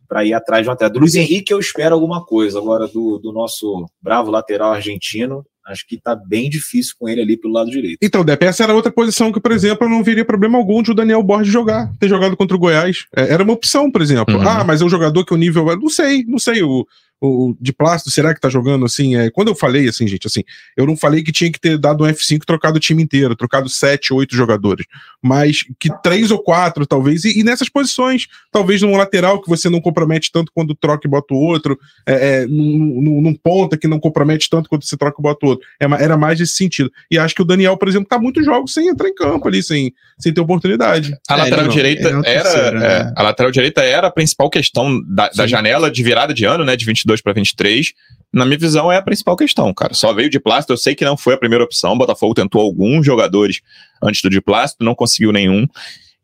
[0.06, 0.92] para ir atrás de um atleta.
[0.92, 2.58] Do Luiz Henrique eu espero alguma coisa.
[2.58, 7.36] Agora, do, do nosso bravo lateral argentino, acho que tá bem difícil com ele ali
[7.36, 7.98] pelo lado direito.
[8.02, 10.90] Então, Depp, essa era outra posição que, por exemplo, eu não veria problema algum de
[10.90, 13.06] o Daniel Borges jogar, ter jogado contra o Goiás.
[13.16, 14.36] É, era uma opção, por exemplo.
[14.36, 14.48] Uhum.
[14.48, 15.64] Ah, mas é um jogador que o nível.
[15.76, 16.62] Não sei, não sei.
[16.62, 16.86] O,
[17.24, 19.16] o de plástico, será que tá jogando assim?
[19.16, 20.42] É, quando eu falei assim, gente, assim,
[20.76, 23.34] eu não falei que tinha que ter dado um F5 e trocado o time inteiro,
[23.34, 24.86] trocado sete, oito jogadores,
[25.22, 29.68] mas que três ou quatro, talvez, e, e, nessas posições, talvez num lateral que você
[29.70, 33.88] não compromete tanto quando troca e bota o outro, é, é, num, num, ponta que
[33.88, 35.66] não compromete tanto quando você troca e bota o outro.
[35.80, 36.90] É, era mais nesse sentido.
[37.10, 39.62] E acho que o Daniel, por exemplo, tá muitos jogos sem entrar em campo ali,
[39.62, 41.16] sem, sem ter oportunidade.
[41.28, 42.22] A lateral direita era.
[42.22, 43.12] Terceiro, né?
[43.16, 46.76] a lateral direita era a principal questão da, da janela de virada de ano, né?
[46.76, 47.92] De 22 22 para 23,
[48.32, 49.94] na minha visão, é a principal questão, cara.
[49.94, 51.92] Só veio de plástico, eu sei que não foi a primeira opção.
[51.92, 53.60] O Botafogo tentou alguns jogadores
[54.02, 55.66] antes do de plástico, não conseguiu nenhum.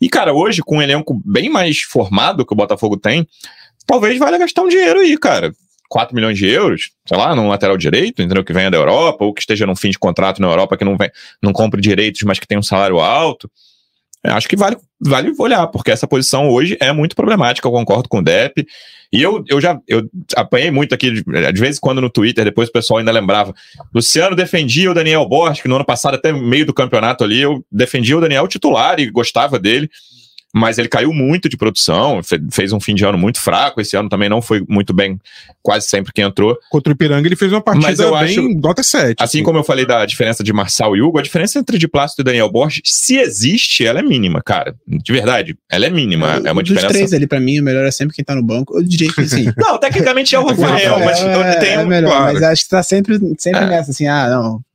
[0.00, 3.26] E, cara, hoje, com um elenco bem mais formado que o Botafogo tem,
[3.86, 5.52] talvez valha gastar um dinheiro aí, cara.
[5.88, 8.44] 4 milhões de euros, sei lá, num lateral direito, entendeu?
[8.44, 10.96] Que venha da Europa, ou que esteja num fim de contrato na Europa, que não,
[10.96, 11.10] vem,
[11.42, 13.50] não compre direitos, mas que tem um salário alto.
[14.22, 18.18] Acho que vale, vale olhar, porque essa posição hoje é muito problemática, eu concordo com
[18.18, 18.66] o Depp.
[19.12, 22.44] E eu, eu já eu apanhei muito aqui, de, de vez em quando no Twitter,
[22.44, 23.54] depois o pessoal ainda lembrava.
[23.94, 27.64] Luciano defendia o Daniel Borges, que no ano passado, até meio do campeonato ali, eu
[27.72, 29.90] defendia o Daniel titular e gostava dele
[30.52, 32.20] mas ele caiu muito de produção,
[32.50, 33.80] fez um fim de ano muito fraco.
[33.80, 35.18] Esse ano também não foi muito bem,
[35.62, 36.58] quase sempre que entrou.
[36.70, 39.16] Contra o Ipiranga, ele fez uma partida mas eu bem acho, nota 7.
[39.18, 41.86] Assim, assim como eu falei da diferença de Marçal e Hugo, a diferença entre de
[41.86, 44.74] Plástico e Daniel Borges, se existe, ela é mínima, cara.
[44.86, 46.40] De verdade, ela é mínima.
[46.44, 46.88] É, é uma dos diferença.
[46.88, 48.76] três ali, pra mim, o melhor é sempre quem tá no banco.
[48.76, 49.52] Eu diria que assim.
[49.56, 51.72] não, tecnicamente é o Rafael, mas é, tem.
[51.74, 52.34] É melhor, claro.
[52.34, 53.66] Mas acho que tá sempre, sempre é.
[53.66, 54.69] nessa, assim, ah, não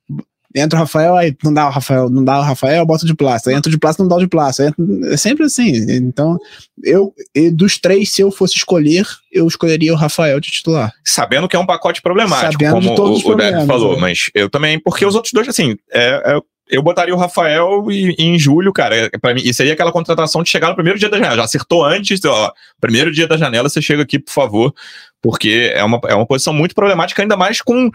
[0.56, 3.50] entra o Rafael, aí não dá o Rafael, não dá o Rafael, bota de plástico.
[3.50, 4.74] Aí entra de plástico, não dá o de plástico.
[5.12, 5.74] É sempre assim.
[5.90, 6.38] Então,
[6.84, 7.14] eu,
[7.54, 10.94] dos três, se eu fosse escolher, eu escolheria o Rafael de titular.
[11.04, 14.00] Sabendo que é um pacote problemático, Sabendo como o, o Deb falou, é.
[14.00, 18.16] mas eu também, porque os outros dois, assim, é, é eu botaria o Rafael e,
[18.18, 18.96] e em julho, cara.
[18.96, 21.36] É, para mim, e seria aquela contratação de chegar no primeiro dia da janela.
[21.38, 22.52] Já acertou antes, ó.
[22.80, 24.74] Primeiro dia da janela, você chega aqui, por favor.
[25.22, 27.90] Porque é uma, é uma posição muito problemática, ainda mais com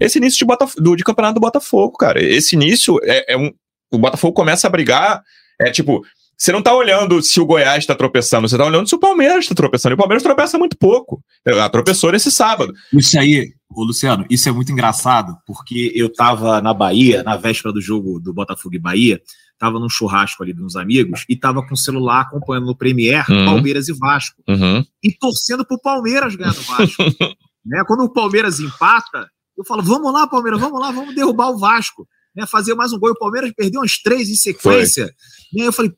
[0.00, 2.22] esse início de, Botaf do, de campeonato do Botafogo, cara.
[2.22, 3.52] Esse início é, é um.
[3.90, 5.22] O Botafogo começa a brigar.
[5.60, 6.04] É tipo,
[6.36, 9.44] você não tá olhando se o Goiás está tropeçando, você tá olhando se o Palmeiras
[9.44, 9.92] está tropeçando.
[9.92, 11.22] E o Palmeiras tropeça muito pouco.
[11.44, 12.72] Ela tropeçou nesse sábado.
[12.92, 17.72] Isso aí, ô Luciano, isso é muito engraçado, porque eu tava na Bahia, na véspera
[17.72, 19.20] do jogo do Botafogo e Bahia,
[19.58, 23.24] tava num churrasco ali de uns amigos e tava com o celular acompanhando no Premier
[23.30, 23.44] uhum.
[23.44, 24.42] Palmeiras e Vasco.
[24.48, 24.84] Uhum.
[25.02, 27.02] E torcendo pro Palmeiras ganhar no Vasco.
[27.64, 27.82] né?
[27.86, 32.06] Quando o Palmeiras empata, eu falo, vamos lá, Palmeiras, vamos lá, vamos derrubar o Vasco.
[32.34, 33.10] Né, fazer mais um gol.
[33.10, 35.04] E o Palmeiras perdeu uns três em sequência.
[35.04, 35.14] Foi.
[35.54, 35.92] E aí eu falei,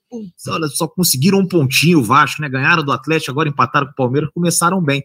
[0.49, 2.49] olha, só conseguiram um pontinho o Vasco, né?
[2.49, 5.03] Ganharam do Atlético, agora empataram com o Palmeiras, começaram bem.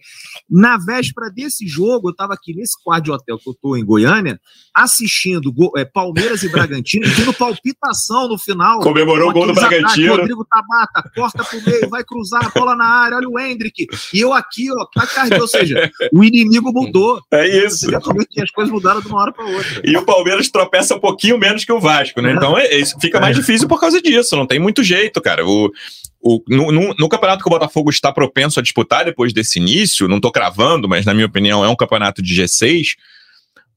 [0.50, 3.86] Na véspera desse jogo, eu estava aqui nesse quarto de hotel que eu estou em
[3.86, 4.40] Goiânia,
[4.76, 8.82] assistindo é, Palmeiras e Bragantino, tendo palpitação no final.
[8.82, 10.18] Comemorou o gol do Bragantino.
[10.18, 13.88] Rodrigo Tabata, corta pro meio, vai cruzar a bola na área, olha o Hendrick.
[14.14, 15.08] E eu aqui, ó, tá
[15.40, 17.22] ou seja, o inimigo mudou.
[17.32, 17.90] É isso.
[17.90, 19.82] Você vê que as coisas mudaram de uma hora para outra.
[19.86, 22.34] E o Palmeiras tropeça um pouquinho menos que o Vasco, né?
[22.34, 25.46] Então é, é, fica mais difícil por causa disso não tem muito jeito, cara.
[25.46, 25.72] O,
[26.22, 30.08] o, no, no, no, campeonato que o Botafogo está propenso a disputar depois desse início,
[30.08, 32.96] não estou cravando, mas na minha opinião é um campeonato de G6.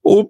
[0.03, 0.29] O,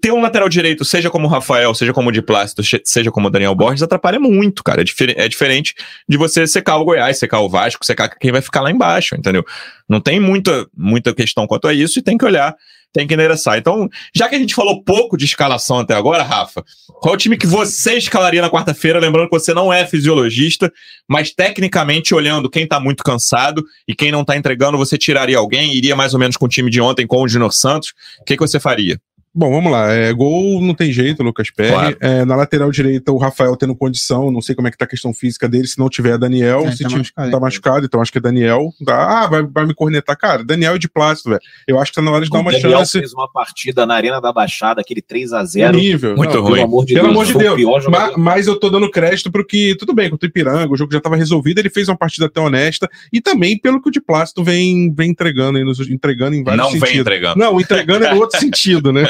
[0.00, 3.28] ter um lateral direito, seja como o Rafael, seja como o de Plácido, seja como
[3.28, 4.80] o Daniel Borges, atrapalha muito, cara.
[4.80, 5.74] É, difer é diferente
[6.08, 9.44] de você secar o Goiás, secar o Vasco, secar quem vai ficar lá embaixo, entendeu?
[9.88, 12.54] Não tem muita, muita questão quanto a isso e tem que olhar
[12.92, 13.58] tem que endereçar.
[13.58, 16.64] Então, já que a gente falou pouco de escalação até agora, Rafa,
[17.00, 18.98] qual é o time que você escalaria na quarta-feira?
[18.98, 20.72] Lembrando que você não é fisiologista,
[21.06, 25.74] mas tecnicamente, olhando quem tá muito cansado e quem não tá entregando, você tiraria alguém?
[25.74, 27.92] Iria mais ou menos com o time de ontem, com o Junior Santos?
[28.20, 29.00] O que, que você faria?
[29.38, 29.92] Bom, vamos lá.
[29.92, 31.70] É, gol não tem jeito, Lucas Perry.
[31.70, 31.96] Claro.
[32.00, 34.88] É, na lateral direita, o Rafael tendo condição, não sei como é que tá a
[34.88, 38.02] questão física dele, se não tiver Daniel, é, se tá, tiver, machucado, tá machucado, então
[38.02, 38.74] acho que é Daniel.
[38.80, 40.18] Dá, ah, vai, vai me cornetar.
[40.18, 41.40] Cara, Daniel é de plástico, velho.
[41.68, 42.98] Eu acho que tá na hora de o dar uma Daniel chance.
[42.98, 45.72] fez uma partida na Arena da Baixada, aquele 3x0.
[45.72, 46.16] Nível.
[46.16, 46.54] Muito não, ruim.
[46.54, 47.16] Pelo amor de pelo Deus.
[47.16, 47.86] Amor de Deus.
[47.86, 50.92] Mas, mas, eu tô dando crédito pro que, tudo bem, contra o Ipiranga, o jogo
[50.92, 54.00] já tava resolvido, ele fez uma partida até honesta, e também pelo que o de
[54.00, 56.80] plástico vem, vem entregando, entregando em vários não sentidos.
[56.80, 57.38] Não vem entregando.
[57.38, 59.06] Não, entregando em outro sentido, né?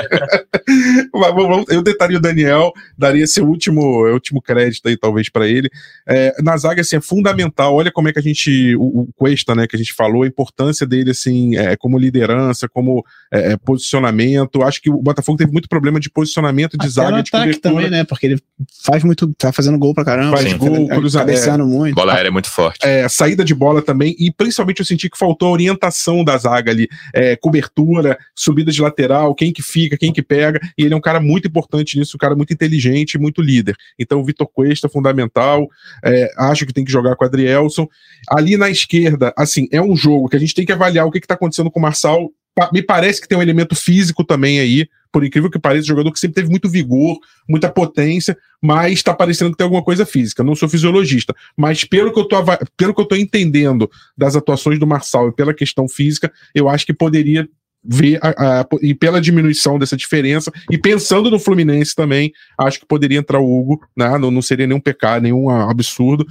[1.69, 5.71] Eu tentaria o Daniel, daria esse último, último crédito aí, talvez, para ele.
[6.07, 7.75] É, na zaga, assim, é fundamental.
[7.75, 8.75] Olha como é que a gente.
[8.77, 12.69] O, o Cuesta, né, que a gente falou, a importância dele, assim, é, como liderança,
[12.69, 14.63] como é, é posicionamento.
[14.63, 17.23] Acho que o Botafogo teve muito problema de posicionamento de Até zaga.
[17.23, 18.05] De ataque também, né?
[18.05, 18.39] Porque ele
[18.85, 19.33] faz muito.
[19.35, 20.37] tá fazendo gol pra caramba.
[20.37, 20.57] Faz Sim.
[20.57, 21.95] gol, cruza, cabeceando muito.
[21.95, 22.87] Bola aérea é muito forte.
[22.87, 24.15] É, saída de bola também.
[24.19, 26.89] E principalmente eu senti que faltou a orientação da zaga ali.
[27.15, 30.61] É, cobertura, subida de lateral, quem que fica, quem que pega.
[30.77, 33.77] E ele é um cara muito importante nisso, um cara muito inteligente, muito líder.
[33.99, 35.69] Então, o Vitor Cuesta, é fundamental.
[36.05, 37.87] É, acho que tem que jogar com o Adrielson.
[38.29, 41.19] Ali na esquerda, assim, é um jogo que a gente tem que avaliar o que
[41.19, 42.31] está acontecendo com o Marçal.
[42.73, 46.19] Me parece que tem um elemento físico também aí, por incrível que pareça, jogador que
[46.19, 47.19] sempre teve muito vigor,
[47.49, 50.43] muita potência, mas está parecendo que tem alguma coisa física.
[50.43, 52.37] Não sou fisiologista, mas pelo que eu tô,
[52.77, 56.93] pelo que eu entendendo das atuações do Marçal e pela questão física, eu acho que
[56.93, 57.49] poderia
[57.85, 62.87] ver a, a, e pela diminuição dessa diferença e pensando no Fluminense também acho que
[62.87, 64.19] poderia entrar o Hugo né?
[64.19, 66.27] não, não seria nenhum pecado nenhum absurdo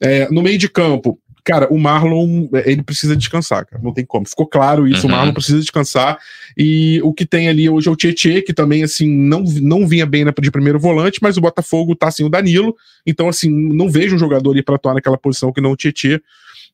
[0.00, 3.82] é, no meio de campo cara, o Marlon, ele precisa descansar, cara.
[3.82, 4.26] Não tem como.
[4.28, 5.12] Ficou claro isso, uhum.
[5.12, 6.18] o Marlon precisa descansar.
[6.56, 10.06] E o que tem ali hoje é o Tietê, que também, assim, não, não vinha
[10.06, 12.76] bem de primeiro volante, mas o Botafogo tá, assim, o Danilo.
[13.06, 16.22] Então, assim, não vejo um jogador ali para atuar naquela posição que não o Tietê.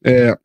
[0.05, 0.37] É,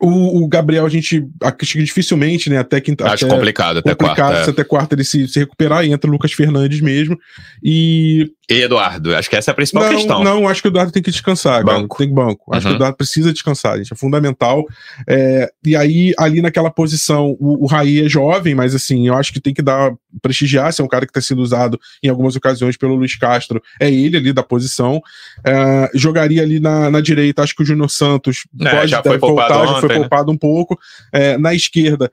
[0.00, 2.58] o, o, Gabriel, a gente acho que dificilmente, né?
[2.58, 3.06] Até quinta.
[3.06, 4.50] Acho até, complicado, até complicado, quarta.
[4.50, 4.52] É.
[4.52, 7.16] Até quarta ele se, se recuperar e entra o Lucas Fernandes mesmo.
[7.62, 8.32] E.
[8.50, 10.24] E Eduardo, acho que essa é a principal não, questão.
[10.24, 11.96] Não, acho que o Eduardo tem que descansar, banco.
[11.96, 12.54] Tem banco.
[12.54, 12.60] Acho uhum.
[12.60, 12.76] que o uhum.
[12.76, 13.92] Eduardo precisa descansar, gente.
[13.92, 14.64] É fundamental.
[15.08, 19.32] É, e aí, ali naquela posição, o, o Raí é jovem, mas assim, eu acho
[19.32, 22.36] que tem que dar prestigiar, se é um cara que está sendo usado em algumas
[22.36, 25.00] ocasiões pelo Luiz Castro, é ele ali da posição.
[25.44, 29.18] É, jogaria ali na, na direita, acho que o Júnior Santos é, pode já foi
[29.18, 29.94] voltar, já foi né?
[29.96, 30.78] poupado um pouco.
[31.12, 32.10] É, na esquerda,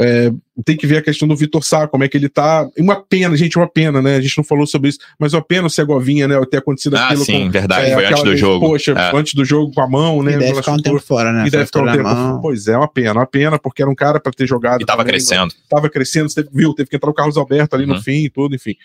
[0.00, 0.32] é,
[0.64, 2.68] tem que ver a questão do Vitor Sá, como é que ele tá.
[2.78, 4.16] Uma pena, gente, uma pena, né?
[4.16, 6.40] A gente não falou sobre isso, mas uma pena o Segovinha, né?
[6.50, 7.24] Ter acontecido ah, aquilo.
[7.24, 8.66] Sim, com, verdade, é, foi antes do vez, jogo.
[8.66, 9.16] Poxa, é.
[9.16, 10.34] antes do jogo com a mão, né?
[10.34, 11.46] E deve ficar um tempo fora, né?
[11.46, 12.38] E deve ficar um tempo fora.
[12.40, 14.82] Pois é, uma pena, uma pena, porque era um cara para ter jogado.
[14.82, 15.54] E tava também, crescendo.
[15.68, 17.94] Tava crescendo, você viu, teve que entrar o Carlos Alberto ali uhum.
[17.94, 18.76] no fim e tudo, enfim.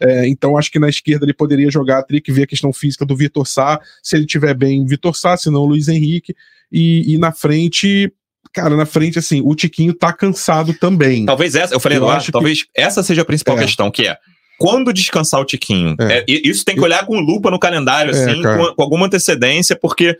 [0.00, 3.06] É, então acho que na esquerda ele poderia jogar, teria que ver a questão física
[3.06, 6.34] do Vitor Sá, se ele tiver bem, Vitor Sá, se não o Luiz Henrique.
[6.72, 8.12] E, e na frente,
[8.54, 11.26] cara, na frente, assim, o Tiquinho tá cansado também.
[11.26, 12.68] Talvez essa, eu falei, eu acho talvez que...
[12.74, 13.62] essa seja a principal é.
[13.62, 14.16] questão, que é
[14.56, 15.96] quando descansar o Tiquinho.
[15.98, 16.18] É.
[16.18, 19.76] É, isso tem que olhar com lupa no calendário, é, assim, com, com, alguma antecedência,
[19.76, 20.16] porque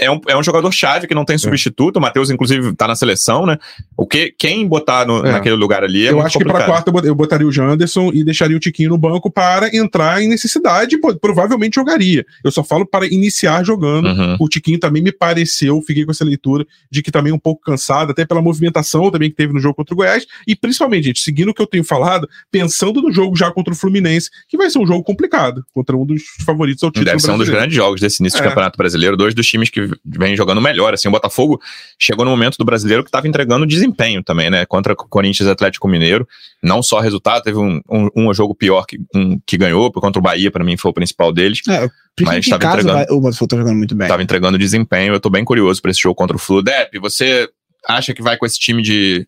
[0.00, 1.38] é um, é um jogador chave que não tem é.
[1.38, 1.96] substituto.
[1.96, 3.58] O Matheus, inclusive, tá na seleção, né?
[3.96, 5.32] O que, quem botar no, é.
[5.32, 6.60] naquele lugar ali é Eu acho complicado.
[6.60, 10.22] que pra quarta eu botaria o Janderson e deixaria o Tiquinho no banco para entrar
[10.22, 10.96] em necessidade.
[11.20, 12.24] Provavelmente jogaria.
[12.44, 14.06] Eu só falo para iniciar jogando.
[14.06, 14.36] Uhum.
[14.40, 18.12] O Tiquinho também me pareceu, fiquei com essa leitura de que também um pouco cansado,
[18.12, 20.26] até pela movimentação também que teve no jogo contra o Goiás.
[20.46, 23.76] E principalmente, gente, seguindo o que eu tenho falado, pensando no jogo já contra o
[23.76, 27.06] Fluminense, que vai ser um jogo complicado contra um dos favoritos ao título.
[27.06, 28.42] Deve ser um dos grandes jogos desse início é.
[28.42, 29.16] de Campeonato Brasileiro.
[29.16, 30.94] Dois dos times times que vêm jogando melhor.
[30.94, 31.60] Assim, o Botafogo
[31.98, 34.64] chegou no momento do brasileiro que estava entregando desempenho também, né?
[34.64, 36.26] Contra Corinthians e Atlético Mineiro.
[36.62, 40.22] Não só resultado, teve um, um, um jogo pior que, um, que ganhou, contra o
[40.22, 41.60] Bahia, para mim foi o principal deles.
[41.68, 41.88] É,
[42.22, 43.14] mas estava entregando.
[43.14, 44.06] O Botafogo tá jogando muito bem.
[44.06, 45.14] Estava entregando desempenho.
[45.14, 46.62] Eu tô bem curioso para esse jogo contra o Flu.
[46.62, 47.48] Dep, você
[47.86, 49.26] acha que vai com esse time de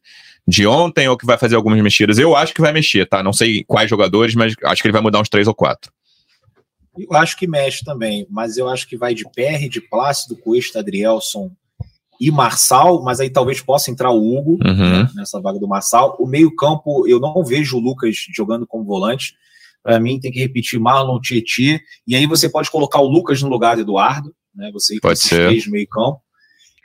[0.48, 2.18] de ontem ou que vai fazer algumas mexidas?
[2.18, 3.22] Eu acho que vai mexer, tá?
[3.22, 5.92] Não sei quais jogadores, mas acho que ele vai mudar uns três ou quatro.
[6.96, 10.80] Eu acho que mexe também, mas eu acho que vai de PR, de Plácido, Cuesta,
[10.80, 11.50] Adrielson
[12.20, 15.02] e Marçal, mas aí talvez possa entrar o Hugo uhum.
[15.02, 16.16] né, nessa vaga do Marçal.
[16.18, 19.34] O meio-campo, eu não vejo o Lucas jogando como volante.
[19.82, 23.48] Para mim, tem que repetir Marlon Tietê, e aí você pode colocar o Lucas no
[23.48, 24.70] lugar do Eduardo, né?
[24.72, 25.48] Você pode ser.
[25.48, 26.20] três meio-campo.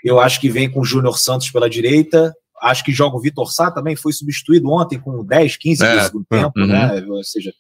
[0.02, 3.52] Eu acho que vem com o Júnior Santos pela direita, acho que joga o Vitor
[3.52, 6.68] Sá também, foi substituído ontem com 10, 15 é, do segundo tempo, uhum.
[6.68, 7.04] né?
[7.10, 7.52] Ou seja,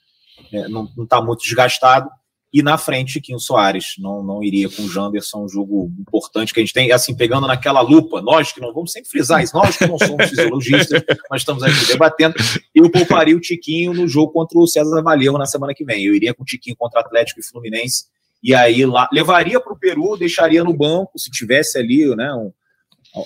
[0.53, 2.09] é, não está muito desgastado.
[2.55, 3.95] E na frente, Chiquinho Soares.
[3.99, 7.45] Não, não iria com o Janderson, um jogo importante que a gente tem, assim, pegando
[7.45, 8.21] naquela lupa.
[8.21, 11.85] Nós que não vamos sempre frisar isso, nós que não somos fisiologistas, mas estamos aqui
[11.85, 12.35] debatendo.
[12.73, 16.05] Eu pouparia o Tiquinho no jogo contra o César Valeu na semana que vem.
[16.05, 18.05] Eu iria com o Tiquinho contra Atlético e Fluminense.
[18.41, 22.53] E aí lá, levaria para o Peru, deixaria no banco, se tivesse ali, né, um,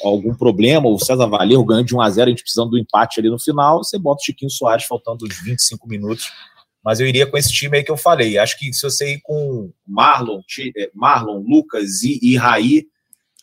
[0.03, 3.19] algum problema, o César Valeu ganhando de 1 a 0 a gente precisando do empate
[3.19, 6.31] ali no final, você bota o Chiquinho Soares faltando uns 25 minutos.
[6.83, 8.37] Mas eu iria com esse time aí que eu falei.
[8.37, 10.39] Acho que se você ir com Marlon,
[10.77, 12.85] eh, Marlon Lucas e, e Raí,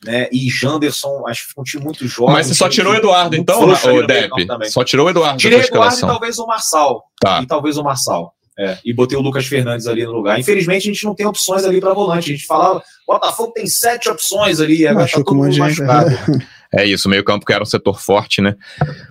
[0.05, 2.35] né, e Janderson, acho que foi um time muito jovem.
[2.35, 4.71] Mas você só tirou o Eduardo, então, o Depp?
[4.71, 5.39] Só tirou o Eduardo.
[5.39, 7.05] Tirei o Eduardo e talvez o Marçal.
[7.21, 7.43] Tá.
[7.43, 8.33] E talvez o Marçal.
[8.59, 10.41] É, e botei o Lucas Fernandes ali no lugar.
[10.41, 12.33] Infelizmente, a gente não tem opções ali para volante.
[12.33, 16.11] A gente falava, Botafogo tem sete opções ali, agora tá todo mundo machucado.
[16.11, 16.17] É
[16.85, 18.55] isso, meio campo que era um setor forte, né?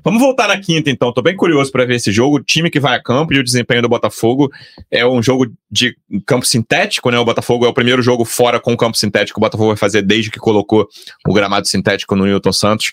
[0.04, 1.14] Vamos voltar na quinta, então.
[1.14, 2.38] Tô bem curioso para ver esse jogo.
[2.38, 4.52] O time que vai a campo e o desempenho do Botafogo
[4.92, 5.96] é um jogo de
[6.26, 7.20] campo sintético, né?
[7.20, 10.32] O Botafogo é o primeiro jogo fora com campo sintético o Botafogo vai fazer desde
[10.32, 10.88] que colocou
[11.28, 12.92] o gramado sintético no Newton Santos.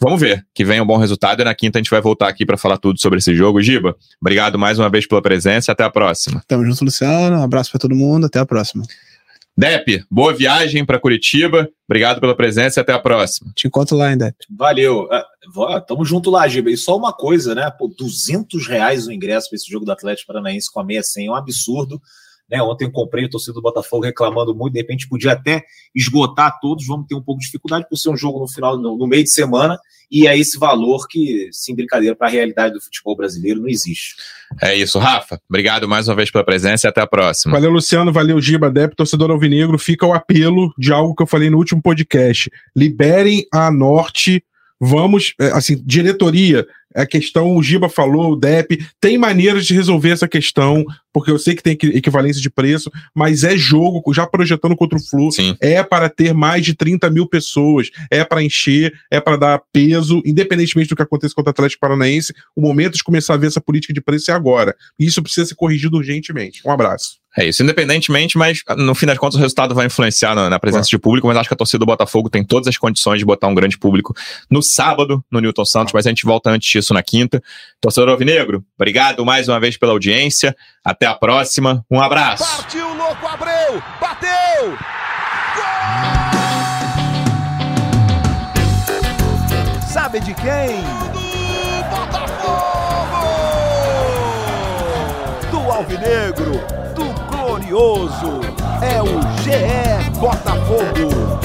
[0.00, 2.44] Vamos ver que venha um bom resultado e na quinta a gente vai voltar aqui
[2.44, 3.62] para falar tudo sobre esse jogo.
[3.62, 6.42] Giba, obrigado mais uma vez pela presença até a próxima.
[6.46, 7.38] Tamo junto, Luciano.
[7.38, 8.26] Um abraço para todo mundo.
[8.26, 8.84] Até a próxima.
[9.56, 11.68] Dep, boa viagem para Curitiba.
[11.86, 13.52] Obrigado pela presença e até a próxima.
[13.54, 14.34] Te encontro lá, hein, Dep.
[14.50, 15.04] Valeu.
[15.04, 16.70] Uh, tamo junto lá, Giba.
[16.70, 17.70] E só uma coisa, né?
[17.70, 21.26] Pô, 200 reais o ingresso para esse jogo do Atlético Paranaense com a meia 100
[21.26, 22.00] é um absurdo.
[22.52, 22.62] Né?
[22.62, 26.86] Ontem eu comprei o torcedor do Botafogo reclamando muito, de repente podia até esgotar todos,
[26.86, 29.24] vamos ter um pouco de dificuldade por ser um jogo no final, no, no meio
[29.24, 29.78] de semana,
[30.10, 34.16] e é esse valor que, sem brincadeira, para a realidade do futebol brasileiro não existe.
[34.60, 35.40] É isso, Rafa.
[35.48, 37.54] Obrigado mais uma vez pela presença e até a próxima.
[37.54, 38.12] Valeu, Luciano.
[38.12, 39.78] Valeu, Giba, Dep, torcedor alvinegro.
[39.78, 42.50] Fica o apelo de algo que eu falei no último podcast.
[42.76, 44.44] Liberem a Norte.
[44.78, 50.10] Vamos, é, assim, diretoria, a questão, o Giba falou, o DEP, tem maneiras de resolver
[50.10, 54.76] essa questão, porque eu sei que tem equivalência de preço, mas é jogo, já projetando
[54.76, 55.56] contra o Flu, Sim.
[55.60, 60.22] é para ter mais de 30 mil pessoas, é para encher, é para dar peso,
[60.24, 63.60] independentemente do que aconteça contra o Atlético Paranaense, o momento de começar a ver essa
[63.60, 64.74] política de preço é agora.
[64.98, 66.60] Isso precisa ser corrigido urgentemente.
[66.64, 67.22] Um abraço.
[67.36, 70.88] É isso, independentemente, mas no fim das contas o resultado vai influenciar na, na presença
[70.88, 73.48] de público, mas acho que a torcida do Botafogo tem todas as condições de botar
[73.48, 74.14] um grande público
[74.50, 77.42] no sábado, no Newton Santos, mas a gente volta antes disso na quinta.
[77.80, 82.44] Torcedor Alvinegro, obrigado mais uma vez pela audiência, até a próxima, um abraço.
[82.44, 84.78] Partiu, louco, Abreu, bateu!
[85.54, 85.64] Gol!
[89.88, 90.82] Sabe de quem?
[91.12, 93.26] Do Botafogo!
[95.50, 96.82] Do Alvinegro!
[97.72, 98.40] curioso.
[98.80, 101.41] É o GE Botafogo.